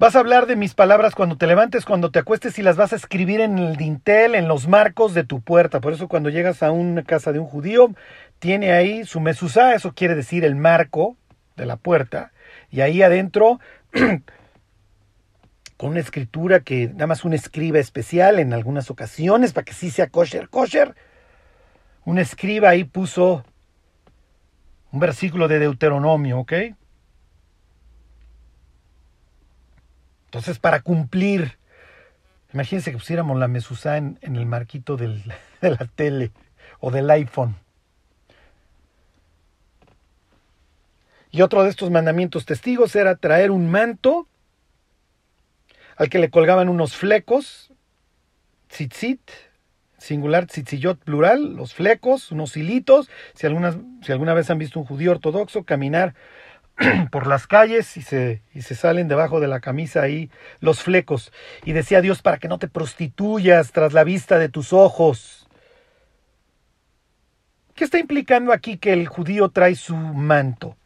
[0.03, 2.93] Vas a hablar de mis palabras cuando te levantes, cuando te acuestes y las vas
[2.93, 5.81] a escribir en el dintel, en los marcos de tu puerta.
[5.81, 7.95] Por eso cuando llegas a una casa de un judío,
[8.41, 11.17] tiene ahí su mesusa, eso quiere decir el marco
[11.55, 12.33] de la puerta.
[12.69, 13.61] Y ahí adentro,
[15.77, 19.93] con una escritura que nada más un escriba especial en algunas ocasiones, para que sí
[19.93, 20.97] sea kosher, kosher.
[22.05, 23.45] Un escriba ahí puso
[24.91, 26.53] un versículo de Deuteronomio, ¿ok?
[30.33, 31.59] Entonces, para cumplir,
[32.55, 35.21] imagínense que pusiéramos la mesusa en, el marquito de
[35.61, 36.33] la tele
[36.81, 37.55] o del iPhone.
[41.31, 44.27] Y otro de estos mandamientos testigos era traer un manto
[45.97, 47.71] al que le colgaban unos flecos,
[48.69, 49.21] tzitzit,
[49.99, 53.11] singular, tzitzillot plural, los flecos, unos hilitos.
[53.35, 53.47] Si,
[54.03, 56.15] si alguna vez han visto un judío ortodoxo caminar
[57.11, 60.31] por las calles y se, y se salen debajo de la camisa ahí
[60.61, 61.33] los flecos.
[61.65, 65.49] Y decía Dios para que no te prostituyas tras la vista de tus ojos.
[67.75, 70.77] ¿Qué está implicando aquí que el judío trae su manto?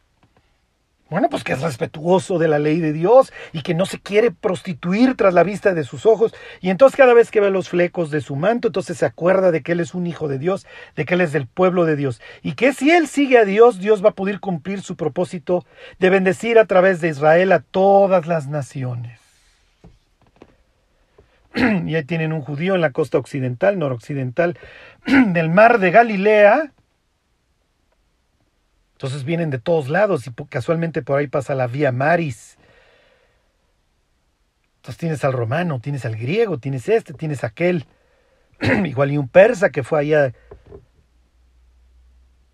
[1.09, 4.31] Bueno, pues que es respetuoso de la ley de Dios y que no se quiere
[4.31, 6.35] prostituir tras la vista de sus ojos.
[6.59, 9.61] Y entonces cada vez que ve los flecos de su manto, entonces se acuerda de
[9.61, 10.67] que él es un hijo de Dios,
[10.97, 12.21] de que él es del pueblo de Dios.
[12.41, 15.65] Y que si él sigue a Dios, Dios va a poder cumplir su propósito
[15.97, 19.19] de bendecir a través de Israel a todas las naciones.
[21.85, 24.57] y ahí tienen un judío en la costa occidental, noroccidental
[25.05, 26.73] del mar de Galilea,
[28.97, 32.57] entonces vienen de todos lados y casualmente por ahí pasa la vía Maris.
[34.77, 37.85] Entonces tienes al romano, tienes al griego, tienes este, tienes aquel.
[38.59, 40.33] Igual y un persa que fue allá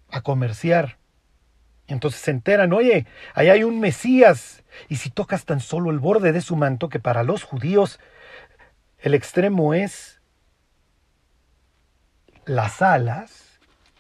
[0.10, 0.98] a comerciar.
[1.88, 4.66] Entonces se enteran, oye, ahí hay un Mesías.
[4.90, 8.02] Y si tocas tan solo el borde de su manto, que para los judíos
[9.00, 10.20] el extremo es
[12.46, 13.43] las alas,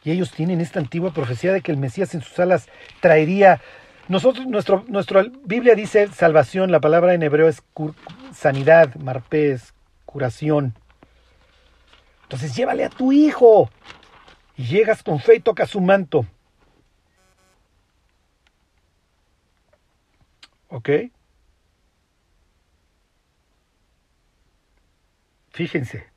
[0.04, 2.68] y ellos tienen esta antigua profecía de que el Mesías en sus alas
[3.00, 3.62] traería.
[4.10, 7.63] Nosotros, nuestro, nuestra Biblia dice salvación, la palabra en hebreo es
[8.34, 9.74] sanidad, marpés,
[10.06, 10.74] curación.
[12.24, 13.70] Entonces llévale a tu hijo
[14.58, 16.26] y llegas con fe y tocas su manto.
[20.68, 20.89] ¿Ok?
[25.52, 26.12] Fíjense.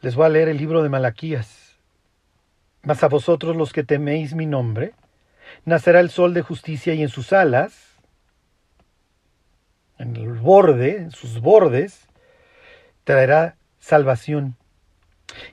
[0.00, 1.76] Les voy a leer el libro de Malaquías.
[2.82, 4.94] Mas a vosotros los que teméis mi nombre,
[5.64, 8.00] nacerá el sol de justicia y en sus alas,
[9.98, 12.06] en el borde, en sus bordes,
[13.02, 14.56] traerá salvación.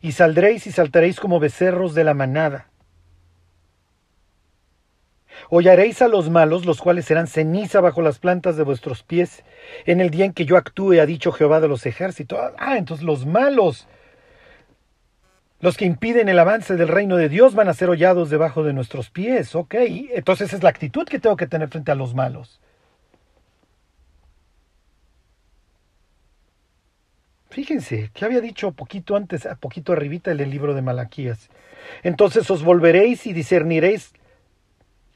[0.01, 2.69] Y saldréis y saltaréis como becerros de la manada.
[5.49, 9.43] Hollaréis a los malos, los cuales serán ceniza bajo las plantas de vuestros pies,
[9.85, 12.39] en el día en que yo actúe, ha dicho Jehová de los ejércitos.
[12.57, 13.87] Ah, entonces los malos
[15.59, 18.73] los que impiden el avance del reino de Dios van a ser hollados debajo de
[18.73, 19.55] nuestros pies.
[19.55, 19.75] Ok,
[20.13, 22.59] entonces es la actitud que tengo que tener frente a los malos.
[27.49, 31.49] Fíjense, que había dicho poquito antes, a poquito arribita en el libro de Malaquías.
[32.03, 34.11] Entonces os volveréis y discerniréis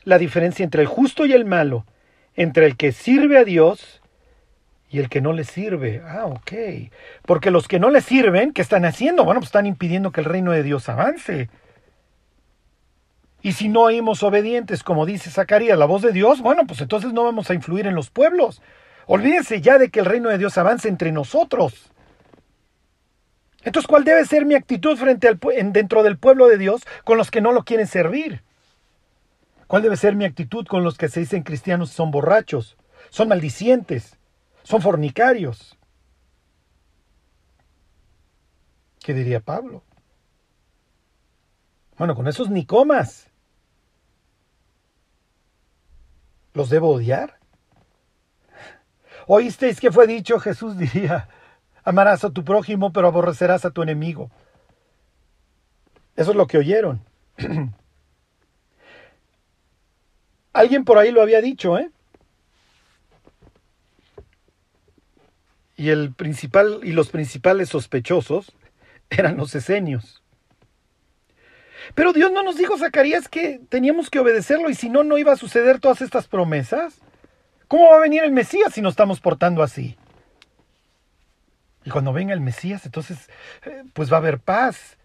[0.05, 1.85] la diferencia entre el justo y el malo,
[2.35, 3.98] entre el que sirve a Dios
[4.89, 6.01] y el que no le sirve.
[6.05, 6.91] Ah, ok.
[7.25, 9.23] Porque los que no le sirven, ¿qué están haciendo?
[9.23, 11.49] Bueno, pues están impidiendo que el reino de Dios avance.
[13.41, 17.13] Y si no oímos obedientes, como dice Zacarías, la voz de Dios, bueno, pues entonces
[17.13, 18.61] no vamos a influir en los pueblos.
[19.05, 21.91] Olvídense ya de que el reino de Dios avance entre nosotros.
[23.63, 25.39] Entonces, ¿cuál debe ser mi actitud frente al,
[25.71, 28.41] dentro del pueblo de Dios con los que no lo quieren servir?
[29.67, 32.77] ¿Cuál debe ser mi actitud con los que se dicen cristianos y son borrachos,
[33.09, 34.18] son maldicientes,
[34.69, 35.75] son fornicarios?
[38.99, 39.81] ¿Qué diría Pablo?
[41.97, 43.31] Bueno, con esos ni comas.
[46.53, 47.39] ¿Los debo odiar?
[49.25, 50.39] ¿Oísteis que fue dicho?
[50.39, 51.29] Jesús diría,
[51.83, 54.29] amarás a tu prójimo, pero aborrecerás a tu enemigo.
[56.15, 57.03] Eso es lo que oyeron.
[60.53, 61.89] Alguien por ahí lo había dicho, ¿eh?
[65.79, 68.51] Y el principal y los principales sospechosos
[69.09, 70.21] eran los esenios.
[71.95, 75.31] Pero Dios no nos dijo, Zacarías, que teníamos que obedecerlo y si no, no iba
[75.31, 76.99] a suceder todas estas promesas.
[77.69, 79.95] ¿Cómo va a venir el Mesías si nos estamos portando así?
[81.85, 83.29] Y cuando venga el Mesías, entonces,
[83.65, 84.97] eh, pues va a haber paz.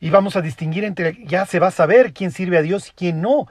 [0.00, 2.92] Y vamos a distinguir entre, ya se va a saber quién sirve a Dios y
[2.96, 3.46] quién no.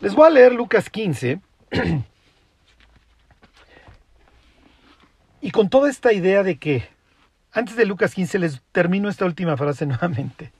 [0.00, 1.38] Les voy a leer Lucas 15.
[5.42, 6.88] y con toda esta idea de que,
[7.50, 10.52] antes de Lucas 15 les termino esta última frase nuevamente.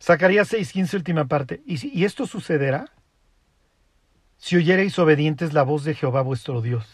[0.00, 1.60] Zacarías 6, 15, última parte.
[1.66, 2.86] ¿Y, ¿Y esto sucederá?
[4.38, 6.86] Si oyereis obedientes la voz de Jehová vuestro Dios.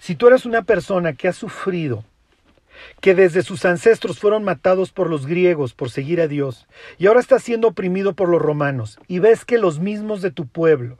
[0.00, 2.04] Si tú eres una persona que ha sufrido,
[3.00, 6.66] que desde sus ancestros fueron matados por los griegos por seguir a Dios,
[6.98, 10.46] y ahora estás siendo oprimido por los romanos, y ves que los mismos de tu
[10.46, 10.98] pueblo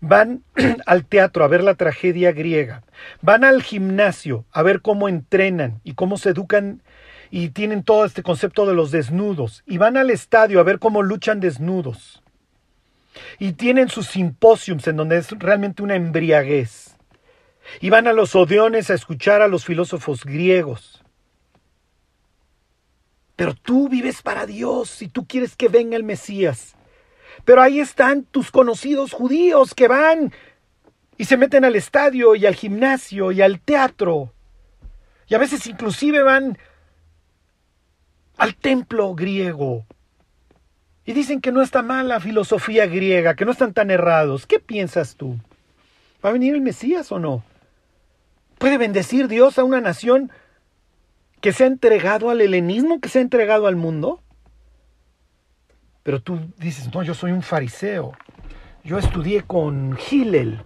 [0.00, 0.42] van
[0.86, 2.82] al teatro a ver la tragedia griega,
[3.22, 6.82] van al gimnasio a ver cómo entrenan y cómo se educan
[7.30, 11.02] y tienen todo este concepto de los desnudos, y van al estadio a ver cómo
[11.02, 12.22] luchan desnudos,
[13.38, 16.96] y tienen sus simposiums en donde es realmente una embriaguez,
[17.80, 21.04] y van a los odeones a escuchar a los filósofos griegos.
[23.36, 26.74] Pero tú vives para Dios y tú quieres que venga el Mesías.
[27.48, 30.34] Pero ahí están tus conocidos judíos que van
[31.16, 34.34] y se meten al estadio y al gimnasio y al teatro.
[35.28, 36.58] Y a veces inclusive van
[38.36, 39.86] al templo griego.
[41.06, 44.46] Y dicen que no está mal la filosofía griega, que no están tan errados.
[44.46, 45.38] ¿Qué piensas tú?
[46.22, 47.42] ¿Va a venir el Mesías o no?
[48.58, 50.30] ¿Puede bendecir Dios a una nación
[51.40, 54.20] que se ha entregado al helenismo, que se ha entregado al mundo?
[56.02, 58.12] Pero tú dices, no, yo soy un fariseo.
[58.84, 60.62] Yo estudié con Gilel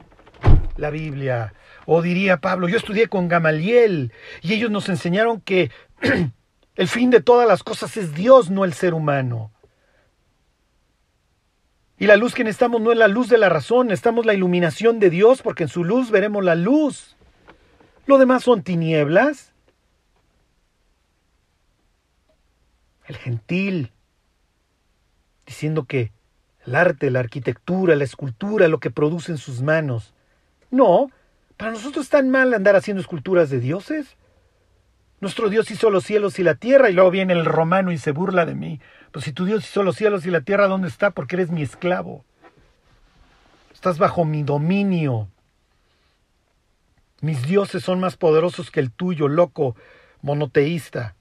[0.77, 1.55] la Biblia.
[1.87, 5.71] O diría Pablo, yo estudié con Gamaliel y ellos nos enseñaron que
[6.77, 9.51] el fin de todas las cosas es Dios, no el ser humano.
[11.99, 14.99] Y la luz que necesitamos no es la luz de la razón, necesitamos la iluminación
[14.99, 17.17] de Dios porque en su luz veremos la luz.
[18.07, 19.53] Lo demás son tinieblas.
[23.07, 23.93] El gentil,
[25.53, 26.13] diciendo que
[26.67, 30.15] el arte, la arquitectura, la escultura, lo que producen sus manos.
[30.71, 31.11] No,
[31.59, 34.17] para nosotros es tan mal andar haciendo esculturas de dioses.
[35.21, 38.13] Nuestro Dios hizo los cielos y la tierra y luego viene el romano y se
[38.13, 38.81] burla de mí.
[39.13, 41.11] Pues si tu Dios hizo los cielos y la tierra, ¿dónde está?
[41.11, 42.25] Porque eres mi esclavo.
[43.75, 45.29] Estás bajo mi dominio.
[47.21, 49.77] Mis dioses son más poderosos que el tuyo, loco,
[50.23, 51.15] monoteísta.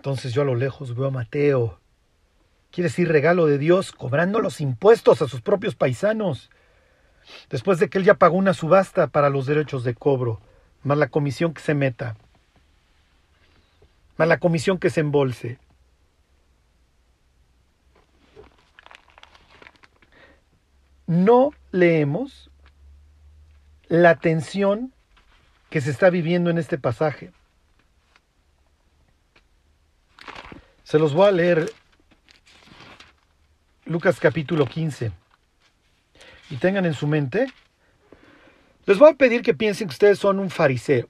[0.00, 1.78] Entonces yo a lo lejos veo a Mateo.
[2.70, 6.48] Quiere decir regalo de Dios, cobrando los impuestos a sus propios paisanos.
[7.50, 10.40] Después de que él ya pagó una subasta para los derechos de cobro,
[10.84, 12.16] más la comisión que se meta,
[14.16, 15.58] más la comisión que se embolse.
[21.06, 22.50] No leemos
[23.88, 24.94] la tensión
[25.68, 27.32] que se está viviendo en este pasaje.
[30.90, 31.70] Se los voy a leer
[33.84, 35.12] Lucas capítulo 15.
[36.50, 37.46] Y tengan en su mente,
[38.86, 41.08] les voy a pedir que piensen que ustedes son un fariseo.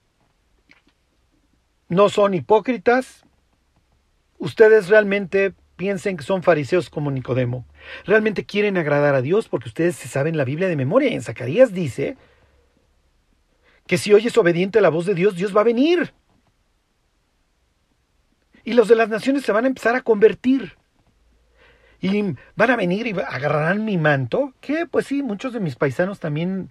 [1.88, 3.24] No son hipócritas.
[4.36, 7.64] Ustedes realmente piensen que son fariseos como Nicodemo.
[8.04, 11.08] Realmente quieren agradar a Dios porque ustedes se saben la Biblia de memoria.
[11.08, 12.18] En Zacarías dice
[13.86, 16.12] que si oyes obediente a la voz de Dios, Dios va a venir.
[18.70, 20.76] Y los de las naciones se van a empezar a convertir.
[22.00, 24.54] Y van a venir y agarrarán mi manto.
[24.60, 26.70] Que pues sí, muchos de mis paisanos también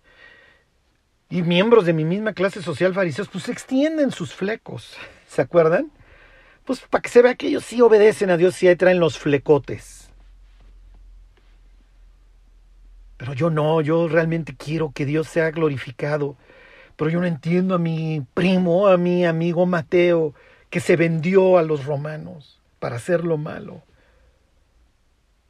[1.30, 4.96] y miembros de mi misma clase social fariseos, pues extienden sus flecos.
[5.28, 5.92] ¿Se acuerdan?
[6.64, 9.20] Pues para que se vea que ellos sí obedecen a Dios y ahí traen los
[9.20, 10.10] flecotes.
[13.18, 16.38] Pero yo no, yo realmente quiero que Dios sea glorificado.
[16.96, 20.34] Pero yo no entiendo a mi primo, a mi amigo Mateo,
[20.70, 23.84] que se vendió a los romanos para hacer lo malo,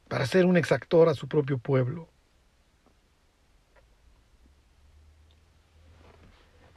[0.08, 2.08] para ser un exactor a su propio pueblo.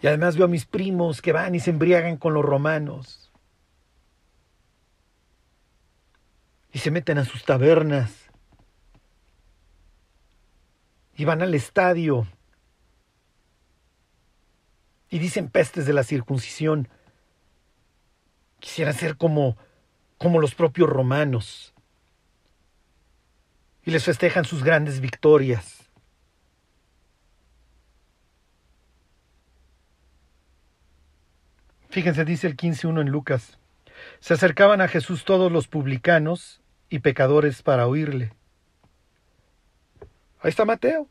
[0.04, 3.32] Y además veo a mis primos que van y se embriagan con los romanos.
[6.74, 8.12] Y se meten a sus tabernas.
[11.16, 12.28] Y van al estadio.
[15.10, 16.90] Y dicen pestes de la circuncisión.
[18.64, 19.58] Quisieran ser como,
[20.18, 21.74] como los propios romanos.
[23.84, 25.90] Y les festejan sus grandes victorias.
[31.90, 33.60] Fíjense, dice el 15.1 en Lucas.
[34.22, 38.32] Se acercaban a Jesús todos los publicanos y pecadores para oírle.
[40.40, 41.10] Ahí está Mateo.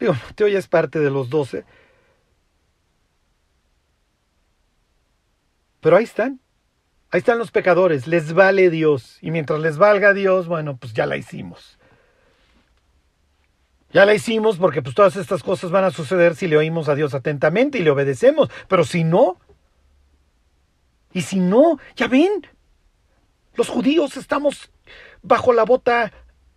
[0.00, 1.66] Digo, Mateo ya es parte de los doce.
[5.82, 6.40] Pero ahí están.
[7.14, 8.08] Ahí están los pecadores.
[8.08, 9.18] Les vale Dios.
[9.20, 11.78] Y mientras les valga Dios, bueno, pues ya la hicimos.
[13.92, 16.96] Ya la hicimos porque pues todas estas cosas van a suceder si le oímos a
[16.96, 18.50] Dios atentamente y le obedecemos.
[18.66, 19.38] Pero si no,
[21.12, 22.48] y si no, ya ven,
[23.54, 24.72] los judíos estamos
[25.22, 26.12] bajo la bota,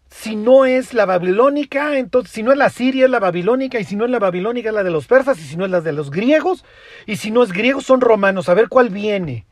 [0.09, 3.83] si no es la babilónica, entonces si no es la siria es la babilónica, y
[3.83, 5.81] si no es la babilónica es la de los persas, y si no es la
[5.81, 6.65] de los griegos,
[7.05, 9.45] y si no es griegos son romanos, a ver cuál viene.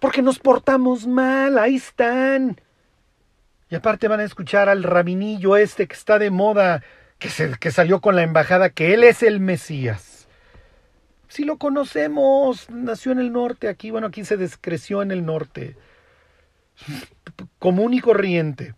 [0.00, 2.60] Porque nos portamos mal, ahí están.
[3.68, 6.82] Y aparte van a escuchar al rabinillo este que está de moda,
[7.18, 10.26] que, se, que salió con la embajada, que él es el Mesías.
[11.28, 15.76] Si lo conocemos, nació en el norte, aquí, bueno, aquí se descreció en el norte.
[17.60, 18.74] Común y corriente.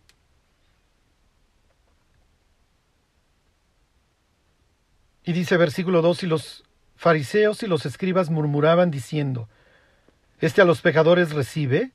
[5.23, 6.63] Y dice versículo 2, y los
[6.95, 9.47] fariseos y los escribas murmuraban diciendo,
[10.43, 11.91] Este a los pecadores recibe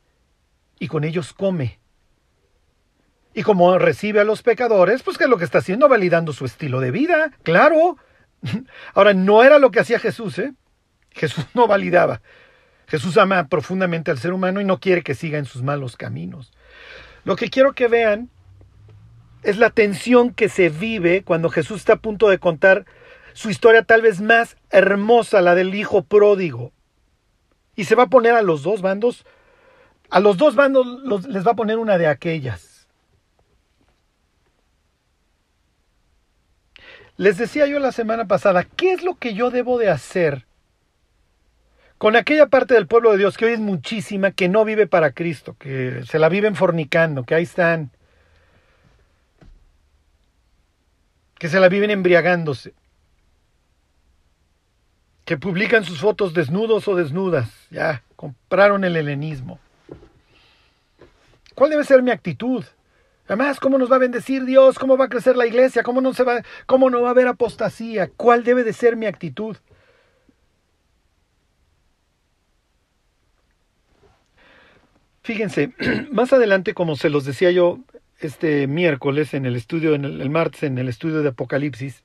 [0.79, 1.81] y con ellos come.
[3.35, 5.87] Y como recibe a los pecadores, pues ¿qué es lo que está haciendo?
[5.87, 7.99] Validando su estilo de vida, claro.
[8.95, 10.55] Ahora, no era lo que hacía Jesús, ¿eh?
[11.11, 12.23] Jesús no validaba.
[12.87, 16.51] Jesús ama profundamente al ser humano y no quiere que siga en sus malos caminos.
[17.25, 18.31] Lo que quiero que vean
[19.43, 22.87] es la tensión que se vive cuando Jesús está a punto de contar
[23.35, 26.73] su historia tal vez más hermosa, la del hijo pródigo.
[27.79, 29.25] Y se va a poner a los dos bandos,
[30.11, 32.89] a los dos bandos les va a poner una de aquellas.
[37.17, 40.45] Les decía yo la semana pasada, ¿qué es lo que yo debo de hacer
[41.99, 45.13] con aquella parte del pueblo de Dios que hoy es muchísima, que no vive para
[45.13, 47.93] Cristo, que se la viven fornicando, que ahí están,
[51.39, 52.75] que se la viven embriagándose,
[55.29, 59.61] que publican sus fotos desnudos o desnudas, ya, compraron el helenismo.
[61.55, 62.65] ¿Cuál debe ser mi actitud?
[63.27, 64.79] Además, ¿cómo nos va a bendecir Dios?
[64.79, 65.83] ¿Cómo va a crecer la iglesia?
[65.83, 68.09] ¿Cómo no, se va, cómo no va a haber apostasía?
[68.17, 69.59] ¿Cuál debe de ser mi actitud?
[75.21, 75.75] Fíjense,
[76.11, 77.81] más adelante, como se los decía yo
[78.19, 82.03] este miércoles en el estudio, en el, martes en el estudio de Apocalipsis,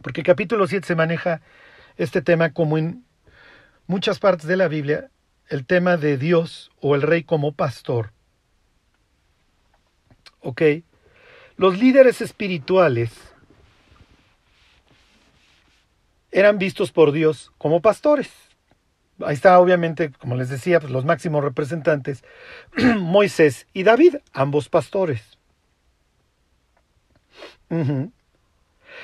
[0.00, 1.42] porque el capítulo 7 se maneja
[1.96, 3.04] este tema como en
[3.86, 5.10] muchas partes de la Biblia,
[5.48, 8.12] el tema de Dios o el rey como pastor.
[10.40, 10.62] ¿Ok?
[11.56, 13.12] Los líderes espirituales
[16.32, 18.30] eran vistos por Dios como pastores.
[19.20, 22.24] Ahí está, obviamente, como les decía, pues, los máximos representantes,
[22.98, 25.38] Moisés y David, ambos pastores.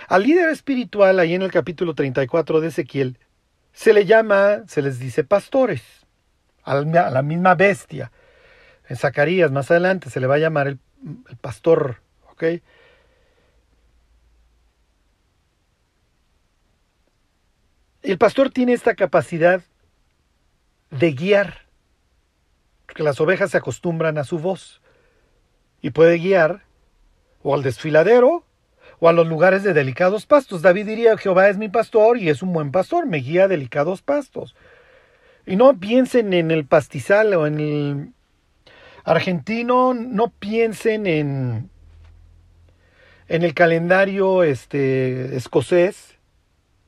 [0.09, 3.19] Al líder espiritual, ahí en el capítulo 34 de Ezequiel,
[3.73, 5.83] se le llama, se les dice pastores,
[6.63, 8.13] a la misma bestia.
[8.89, 10.79] En Zacarías, más adelante, se le va a llamar el
[11.41, 12.45] pastor, ¿ok?
[18.03, 19.63] El pastor tiene esta capacidad
[20.91, 21.67] de guiar,
[22.87, 24.81] porque las ovejas se acostumbran a su voz
[25.81, 26.65] y puede guiar
[27.43, 28.45] o al desfiladero
[29.01, 30.63] o a los lugares de delicados pastos.
[30.63, 34.03] David diría, Jehová es mi pastor y es un buen pastor, me guía a delicados
[34.03, 34.55] pastos.
[35.47, 38.13] Y no piensen en el pastizal o en el
[39.05, 41.71] argentino, no piensen en,
[43.29, 46.19] en el calendario este, escocés,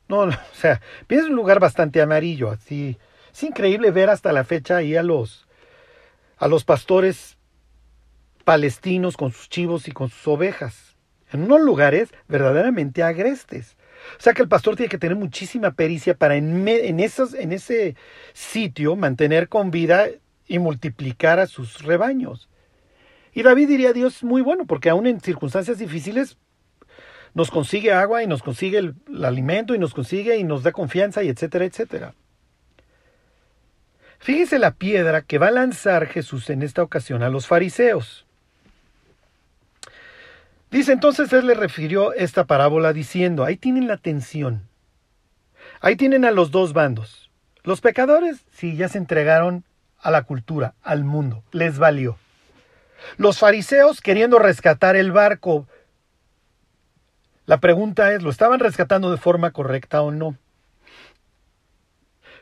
[0.07, 2.97] No, no, o sea, es un lugar bastante amarillo, así.
[3.33, 5.47] Es increíble ver hasta la fecha ahí a los,
[6.37, 7.37] a los pastores
[8.43, 10.92] palestinos con sus chivos y con sus ovejas.
[11.33, 13.75] En unos lugares verdaderamente agrestes.
[14.17, 17.95] O sea que el pastor tiene que tener muchísima pericia para en, esos, en ese
[18.33, 20.07] sitio mantener con vida
[20.47, 22.49] y multiplicar a sus rebaños.
[23.33, 26.37] Y David diría Dios muy bueno, porque aún en circunstancias difíciles
[27.33, 31.23] nos consigue agua y nos consigue el, alimento y nos consigue y nos da confianza
[31.23, 32.13] y etcétera, etcétera.
[34.19, 38.25] Fíjese la piedra que va a lanzar Jesús en esta ocasión a los fariseos.
[40.73, 44.67] Dice entonces él le refirió esta parábola diciendo, ahí tienen la tensión,
[45.81, 47.29] ahí tienen a los dos bandos.
[47.61, 49.65] Los pecadores, sí, ya se entregaron
[49.99, 52.17] a la cultura, al mundo, les valió.
[53.17, 55.67] Los fariseos queriendo rescatar el barco.
[57.45, 60.35] La pregunta es, ¿lo estaban rescatando de forma correcta o no?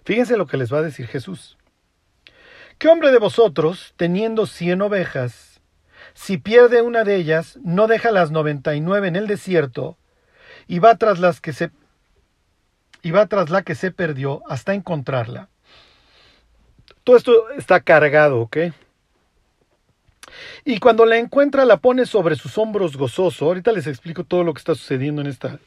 [0.05, 1.57] Fíjense lo que les va a decir Jesús.
[2.77, 5.50] ¿Qué hombre de vosotros, teniendo cien ovejas,
[6.13, 9.97] si pierde una de ellas, no deja las noventa y nueve en el desierto
[10.67, 11.71] y va tras las que se
[13.03, 15.49] y va tras la que se perdió hasta encontrarla.
[17.03, 18.57] Todo esto está cargado, ¿ok?
[20.63, 23.45] Y cuando la encuentra la pone sobre sus hombros gozoso.
[23.45, 25.59] Ahorita les explico todo lo que está sucediendo en esta,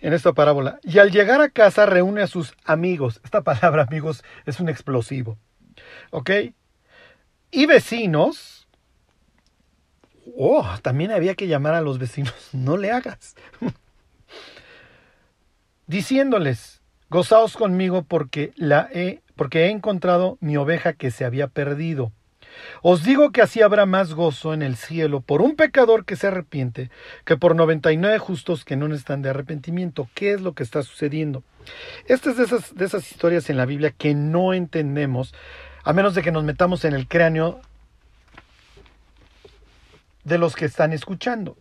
[0.00, 0.78] en esta parábola.
[0.82, 3.20] Y al llegar a casa reúne a sus amigos.
[3.24, 5.38] Esta palabra amigos es un explosivo.
[6.10, 6.30] ¿Ok?
[7.50, 8.59] Y vecinos
[10.36, 13.34] Oh, también había que llamar a los vecinos, no le hagas.
[15.86, 22.12] Diciéndoles, gozaos conmigo porque la he, porque he encontrado mi oveja que se había perdido.
[22.82, 26.26] Os digo que así habrá más gozo en el cielo por un pecador que se
[26.26, 26.90] arrepiente
[27.24, 30.08] que por noventa y nueve justos que no están de arrepentimiento.
[30.14, 31.42] ¿Qué es lo que está sucediendo?
[32.06, 32.36] Esta es
[32.74, 35.34] de esas historias en la Biblia que no entendemos,
[35.84, 37.60] a menos de que nos metamos en el cráneo
[40.24, 41.56] de los que están escuchando.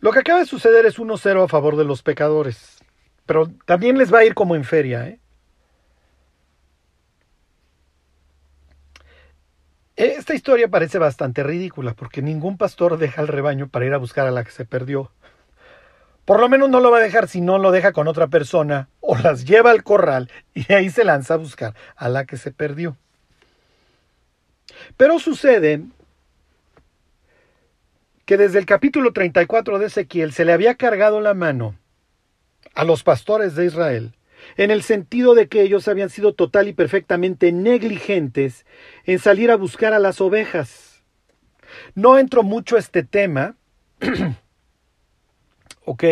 [0.00, 2.78] Lo que acaba de suceder es 1-0 a favor de los pecadores,
[3.26, 5.08] pero también les va a ir como en feria.
[5.08, 5.20] ¿eh?
[9.96, 14.28] Esta historia parece bastante ridícula porque ningún pastor deja el rebaño para ir a buscar
[14.28, 15.10] a la que se perdió.
[16.24, 18.88] Por lo menos no lo va a dejar si no lo deja con otra persona
[19.00, 22.52] o las lleva al corral y ahí se lanza a buscar a la que se
[22.52, 22.96] perdió.
[24.96, 25.82] Pero sucede
[28.28, 31.78] que desde el capítulo 34 de Ezequiel se le había cargado la mano
[32.74, 34.16] a los pastores de Israel,
[34.58, 38.66] en el sentido de que ellos habían sido total y perfectamente negligentes
[39.06, 41.02] en salir a buscar a las ovejas.
[41.94, 43.56] No entro mucho a este tema,
[45.86, 46.04] ¿ok?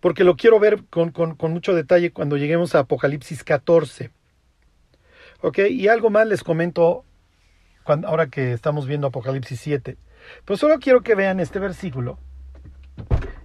[0.00, 1.12] Porque lo quiero ver con,
[1.52, 4.10] mucho detalle cuando lleguemos a Apocalipsis 14.
[5.40, 5.58] ¿Ok?
[5.70, 7.04] Y algo más les comento
[7.84, 9.98] ahora que estamos viendo Apocalipsis 7.
[10.44, 12.18] Pues solo quiero que vean este versículo.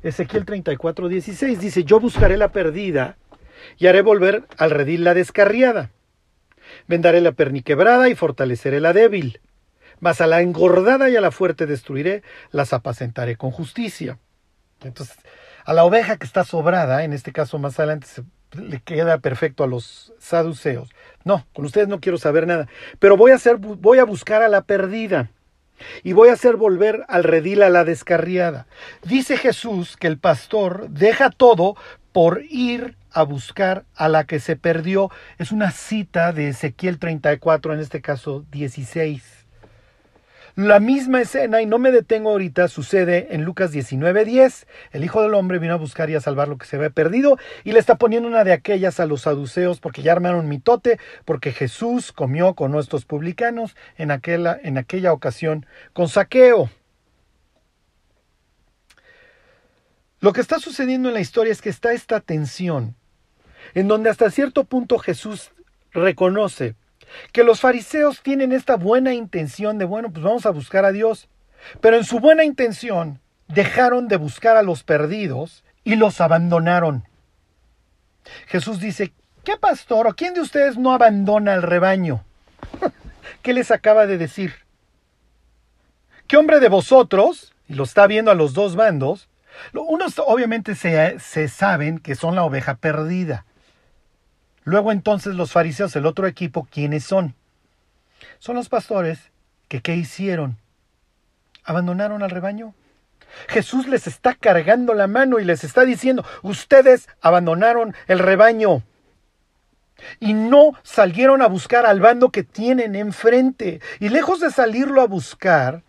[0.03, 3.17] Ezequiel 34, 16 dice, yo buscaré la perdida
[3.77, 5.91] y haré volver al redil la descarriada.
[6.87, 9.41] Vendaré la perniquebrada y fortaleceré la débil.
[9.99, 14.19] Mas a la engordada y a la fuerte destruiré, las apacentaré con justicia.
[14.81, 15.17] Entonces,
[15.65, 18.07] a la oveja que está sobrada, en este caso más adelante
[18.53, 20.89] le queda perfecto a los saduceos.
[21.25, 22.67] No, con ustedes no quiero saber nada,
[22.99, 25.31] pero voy a hacer, voy a buscar a la perdida
[26.03, 28.67] y voy a hacer volver al redil a la descarriada.
[29.03, 31.75] Dice Jesús que el pastor deja todo
[32.11, 35.09] por ir a buscar a la que se perdió.
[35.37, 39.38] Es una cita de Ezequiel 34, en este caso 16.
[40.59, 44.67] La misma escena, y no me detengo ahorita, sucede en Lucas 19:10.
[44.91, 47.37] El Hijo del Hombre vino a buscar y a salvar lo que se había perdido
[47.63, 51.53] y le está poniendo una de aquellas a los saduceos porque ya armaron mitote, porque
[51.53, 56.69] Jesús comió con nuestros publicanos en aquella, en aquella ocasión con saqueo.
[60.19, 62.97] Lo que está sucediendo en la historia es que está esta tensión,
[63.75, 65.53] en donde hasta cierto punto Jesús
[65.93, 66.75] reconoce
[67.31, 71.27] que los fariseos tienen esta buena intención de, bueno, pues vamos a buscar a Dios,
[71.81, 77.03] pero en su buena intención dejaron de buscar a los perdidos y los abandonaron.
[78.47, 82.23] Jesús dice, ¿qué pastor o quién de ustedes no abandona al rebaño?
[83.41, 84.53] ¿Qué les acaba de decir?
[86.27, 89.29] ¿Qué hombre de vosotros, y lo está viendo a los dos bandos,
[89.73, 93.45] unos obviamente se, se saben que son la oveja perdida.
[94.63, 97.35] Luego entonces los fariseos, el otro equipo, ¿quiénes son?
[98.39, 99.19] Son los pastores
[99.67, 100.57] que ¿qué hicieron?
[101.63, 102.73] ¿Abandonaron al rebaño?
[103.47, 108.83] Jesús les está cargando la mano y les está diciendo, ustedes abandonaron el rebaño
[110.19, 113.81] y no salieron a buscar al bando que tienen enfrente.
[113.99, 115.83] Y lejos de salirlo a buscar,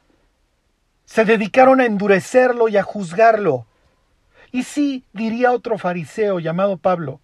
[1.05, 3.66] se dedicaron a endurecerlo y a juzgarlo.
[4.53, 7.21] Y sí, diría otro fariseo llamado Pablo,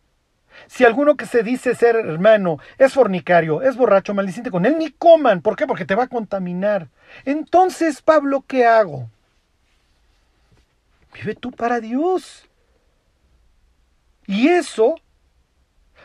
[0.66, 4.90] si alguno que se dice ser hermano es fornicario, es borracho, maldiciente con él, ni
[4.90, 5.42] coman.
[5.42, 5.66] ¿Por qué?
[5.66, 6.88] Porque te va a contaminar.
[7.24, 9.08] Entonces, Pablo, ¿qué hago?
[11.14, 12.48] Vive tú para Dios.
[14.26, 14.96] Y eso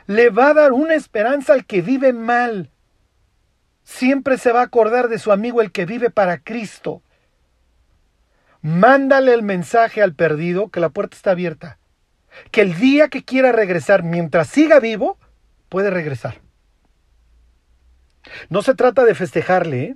[0.08, 2.70] le va a dar una esperanza al que vive mal.
[3.84, 7.02] Siempre se va a acordar de su amigo el que vive para Cristo.
[8.62, 11.80] Mándale el mensaje al perdido que la puerta está abierta.
[12.52, 15.18] Que el día que quiera regresar, mientras siga vivo,
[15.70, 16.42] puede regresar.
[18.50, 19.96] No se trata de festejarle, ¿eh?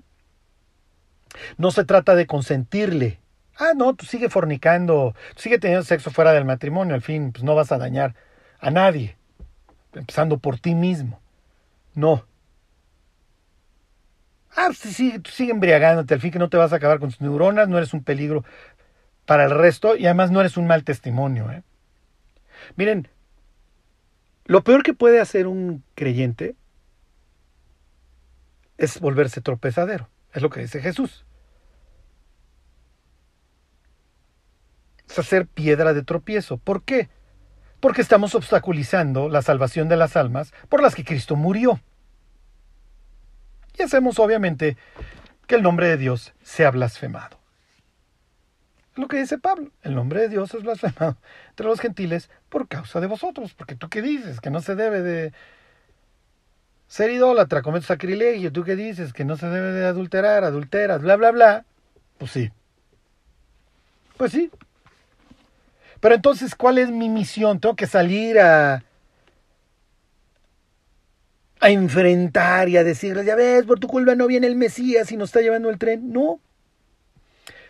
[1.58, 3.20] no se trata de consentirle.
[3.58, 7.56] Ah, no, tú sigue fornicando, sigue teniendo sexo fuera del matrimonio, al fin, pues no
[7.56, 8.16] vas a dañar
[8.60, 9.18] a nadie
[10.00, 11.22] empezando por ti mismo.
[11.94, 12.26] No.
[14.56, 17.10] Ah, sí, sí, tú sigue embriagándote, al fin que no te vas a acabar con
[17.10, 18.44] tus neuronas, no eres un peligro
[19.26, 21.52] para el resto y además no eres un mal testimonio.
[21.52, 21.64] ¿eh?
[22.76, 23.08] Miren,
[24.46, 26.56] lo peor que puede hacer un creyente
[28.78, 31.26] es volverse tropezadero, es lo que dice Jesús.
[35.08, 36.58] Es hacer piedra de tropiezo.
[36.58, 37.10] ¿Por qué?
[37.86, 41.80] porque estamos obstaculizando la salvación de las almas por las que Cristo murió.
[43.78, 44.76] Y hacemos obviamente
[45.46, 47.38] que el nombre de Dios sea blasfemado.
[48.96, 51.18] Lo que dice Pablo, el nombre de Dios es blasfemado
[51.50, 55.02] entre los gentiles por causa de vosotros, porque tú qué dices, que no se debe
[55.02, 55.34] de
[56.88, 61.18] ser idólatra, comer sacrilegio, tú qué dices, que no se debe de adulterar, adulteras, bla,
[61.18, 61.66] bla, bla.
[62.18, 62.52] Pues sí.
[64.18, 64.50] Pues sí,
[66.06, 67.60] pero entonces, ¿cuál es mi misión?
[67.60, 68.84] ¿Tengo que salir a,
[71.60, 75.18] a enfrentar y a decirle, ya ves, por tu culpa no viene el Mesías y
[75.18, 76.12] nos está llevando el tren?
[76.12, 76.40] No.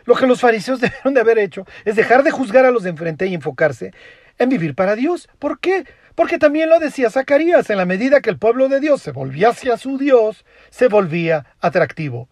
[0.05, 2.91] Lo que los fariseos debieron de haber hecho es dejar de juzgar a los de
[2.91, 3.91] enfrente y enfocarse
[4.37, 5.29] en vivir para Dios.
[5.39, 5.85] ¿Por qué?
[6.15, 9.49] Porque también lo decía Zacarías, en la medida que el pueblo de Dios se volvía
[9.49, 12.29] hacia su Dios, se volvía atractivo.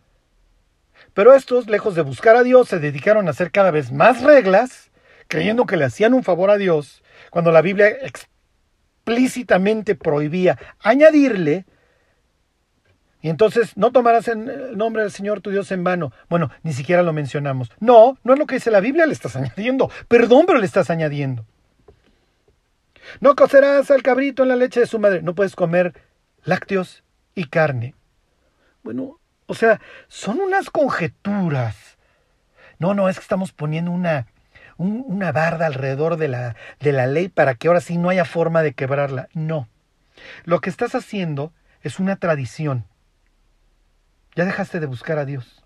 [1.13, 4.91] Pero estos, lejos de buscar a Dios, se dedicaron a hacer cada vez más reglas
[5.33, 7.01] creyendo que le hacían un favor a Dios,
[7.31, 11.65] cuando la Biblia explícitamente prohibía añadirle,
[13.23, 16.11] y entonces no tomarás el nombre del Señor tu Dios en vano.
[16.29, 17.71] Bueno, ni siquiera lo mencionamos.
[17.79, 19.89] No, no es lo que dice la Biblia, le estás añadiendo.
[20.09, 21.45] Perdón, pero le estás añadiendo.
[23.21, 25.21] No cocerás al cabrito en la leche de su madre.
[25.21, 25.93] No puedes comer
[26.43, 27.95] lácteos y carne.
[28.83, 31.97] Bueno, o sea, son unas conjeturas.
[32.77, 34.27] No, no, es que estamos poniendo una
[34.75, 38.63] una barda alrededor de la, de la ley para que ahora sí no haya forma
[38.63, 39.29] de quebrarla.
[39.33, 39.69] No.
[40.43, 41.53] Lo que estás haciendo
[41.83, 42.85] es una tradición.
[44.35, 45.63] Ya dejaste de buscar a Dios.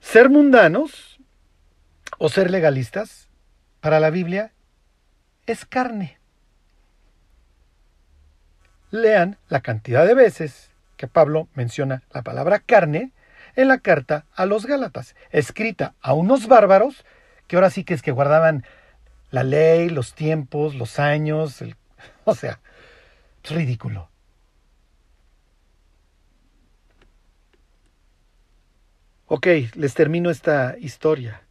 [0.00, 1.20] Ser mundanos
[2.18, 3.28] o ser legalistas
[3.80, 4.52] para la Biblia
[5.46, 6.18] es carne.
[8.90, 13.12] Lean la cantidad de veces que Pablo menciona la palabra carne
[13.56, 17.04] en la carta a los Gálatas, escrita a unos bárbaros
[17.46, 18.64] que ahora sí que es que guardaban
[19.30, 21.64] la ley, los tiempos, los años,
[22.24, 22.60] o sea,
[23.42, 24.10] es ridículo.
[29.32, 31.42] Ok, les termino esta historia.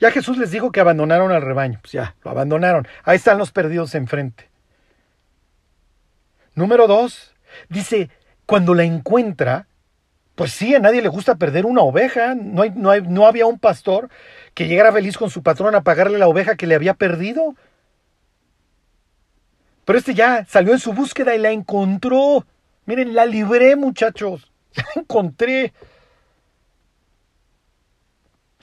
[0.00, 1.78] Ya Jesús les dijo que abandonaron al rebaño.
[1.82, 2.88] Pues ya, lo abandonaron.
[3.02, 4.48] Ahí están los perdidos enfrente.
[6.54, 7.34] Número dos,
[7.68, 8.08] dice,
[8.46, 9.66] cuando la encuentra,
[10.36, 12.34] pues sí, a nadie le gusta perder una oveja.
[12.34, 14.08] No, hay, no, hay, no había un pastor
[14.54, 17.54] que llegara feliz con su patrón a pagarle la oveja que le había perdido.
[19.84, 22.46] Pero este ya salió en su búsqueda y la encontró.
[22.86, 24.50] Miren, la libré, muchachos.
[24.74, 25.74] La encontré.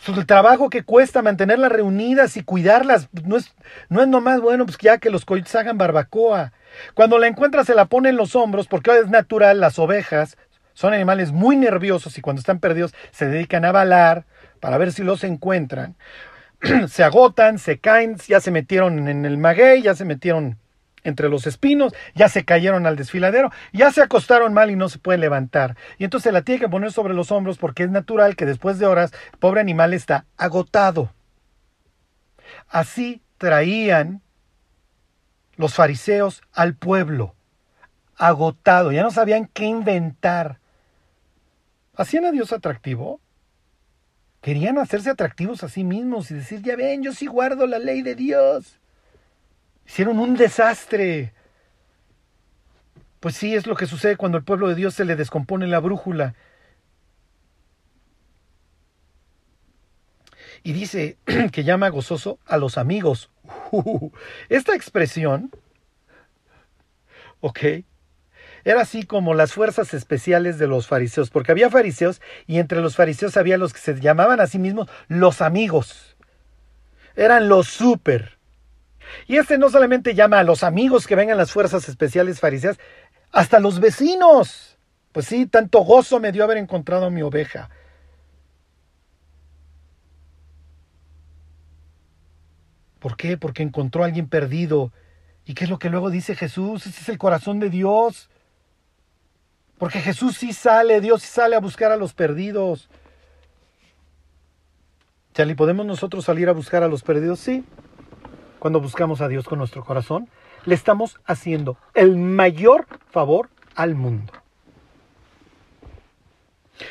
[0.07, 3.53] El trabajo que cuesta mantenerlas reunidas y cuidarlas no es,
[3.89, 6.53] no es nomás bueno, pues ya que los coyotes hagan barbacoa.
[6.95, 10.37] Cuando la encuentra se la pone en los hombros porque es natural, las ovejas
[10.73, 14.25] son animales muy nerviosos y cuando están perdidos se dedican a balar
[14.59, 15.95] para ver si los encuentran.
[16.87, 20.57] se agotan, se caen, ya se metieron en el maguey, ya se metieron
[21.03, 24.99] entre los espinos, ya se cayeron al desfiladero, ya se acostaron mal y no se
[24.99, 25.77] pueden levantar.
[25.97, 28.85] Y entonces la tiene que poner sobre los hombros porque es natural que después de
[28.85, 31.11] horas, pobre animal está agotado.
[32.67, 34.21] Así traían
[35.55, 37.35] los fariseos al pueblo,
[38.17, 40.59] agotado, ya no sabían qué inventar.
[41.95, 43.19] ¿Hacían a Dios atractivo?
[44.41, 48.01] Querían hacerse atractivos a sí mismos y decir, ya ven, yo sí guardo la ley
[48.01, 48.80] de Dios.
[49.91, 51.33] Hicieron un desastre.
[53.19, 55.81] Pues sí, es lo que sucede cuando al pueblo de Dios se le descompone la
[55.81, 56.33] brújula.
[60.63, 61.17] Y dice
[61.51, 63.31] que llama gozoso a los amigos.
[64.47, 65.51] esta expresión,
[67.41, 67.59] ok,
[68.63, 72.95] era así como las fuerzas especiales de los fariseos, porque había fariseos y entre los
[72.95, 76.15] fariseos había los que se llamaban a sí mismos los amigos.
[77.17, 78.39] Eran los súper.
[79.28, 82.78] Y este no solamente llama a los amigos que vengan las fuerzas especiales fariseas,
[83.32, 84.78] hasta los vecinos.
[85.12, 87.70] Pues sí, tanto gozo me dio haber encontrado a mi oveja.
[92.99, 93.36] ¿Por qué?
[93.38, 94.93] Porque encontró a alguien perdido.
[95.43, 96.86] ¿Y qué es lo que luego dice Jesús?
[96.86, 98.30] Ese es el corazón de Dios.
[99.80, 102.89] Porque Jesús sí sale, Dios sí sale a buscar a los perdidos.
[105.34, 107.39] Charlie, ¿podemos nosotros salir a buscar a los perdidos?
[107.39, 107.64] Sí.
[108.62, 110.30] Cuando buscamos a Dios con nuestro corazón,
[110.66, 114.32] le estamos haciendo el mayor favor al mundo.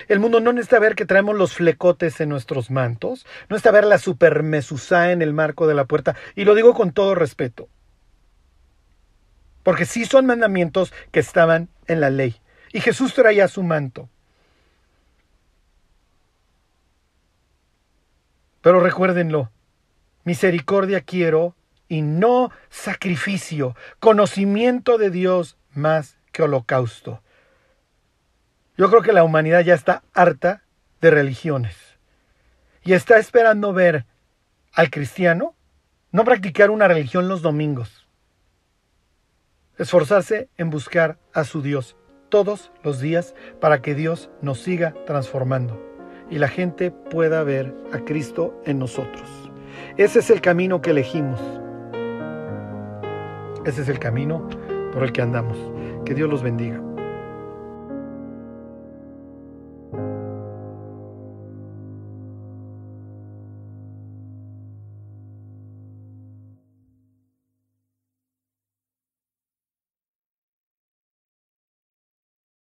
[0.09, 3.85] El mundo no necesita ver que traemos los flecotes en nuestros mantos, no necesita ver
[3.85, 7.68] la supermesusá en el marco de la puerta, y lo digo con todo respeto.
[9.62, 12.35] Porque sí son mandamientos que estaban en la ley.
[12.73, 14.09] Y Jesús traía su manto.
[18.61, 19.53] Pero recuérdenlo,
[20.25, 21.55] misericordia quiero
[21.91, 27.20] y no sacrificio, conocimiento de Dios más que holocausto.
[28.78, 30.62] Yo creo que la humanidad ya está harta
[31.01, 31.76] de religiones
[32.84, 34.07] y está esperando ver
[34.72, 35.57] al cristiano
[36.12, 38.07] no practicar una religión los domingos,
[39.76, 41.97] esforzarse en buscar a su Dios
[42.28, 45.82] todos los días para que Dios nos siga transformando
[46.30, 49.28] y la gente pueda ver a Cristo en nosotros.
[49.97, 51.59] Ese es el camino que elegimos.
[53.64, 54.48] Ese es el camino
[54.92, 55.58] por el que andamos.
[56.04, 56.89] Que Dios los bendiga.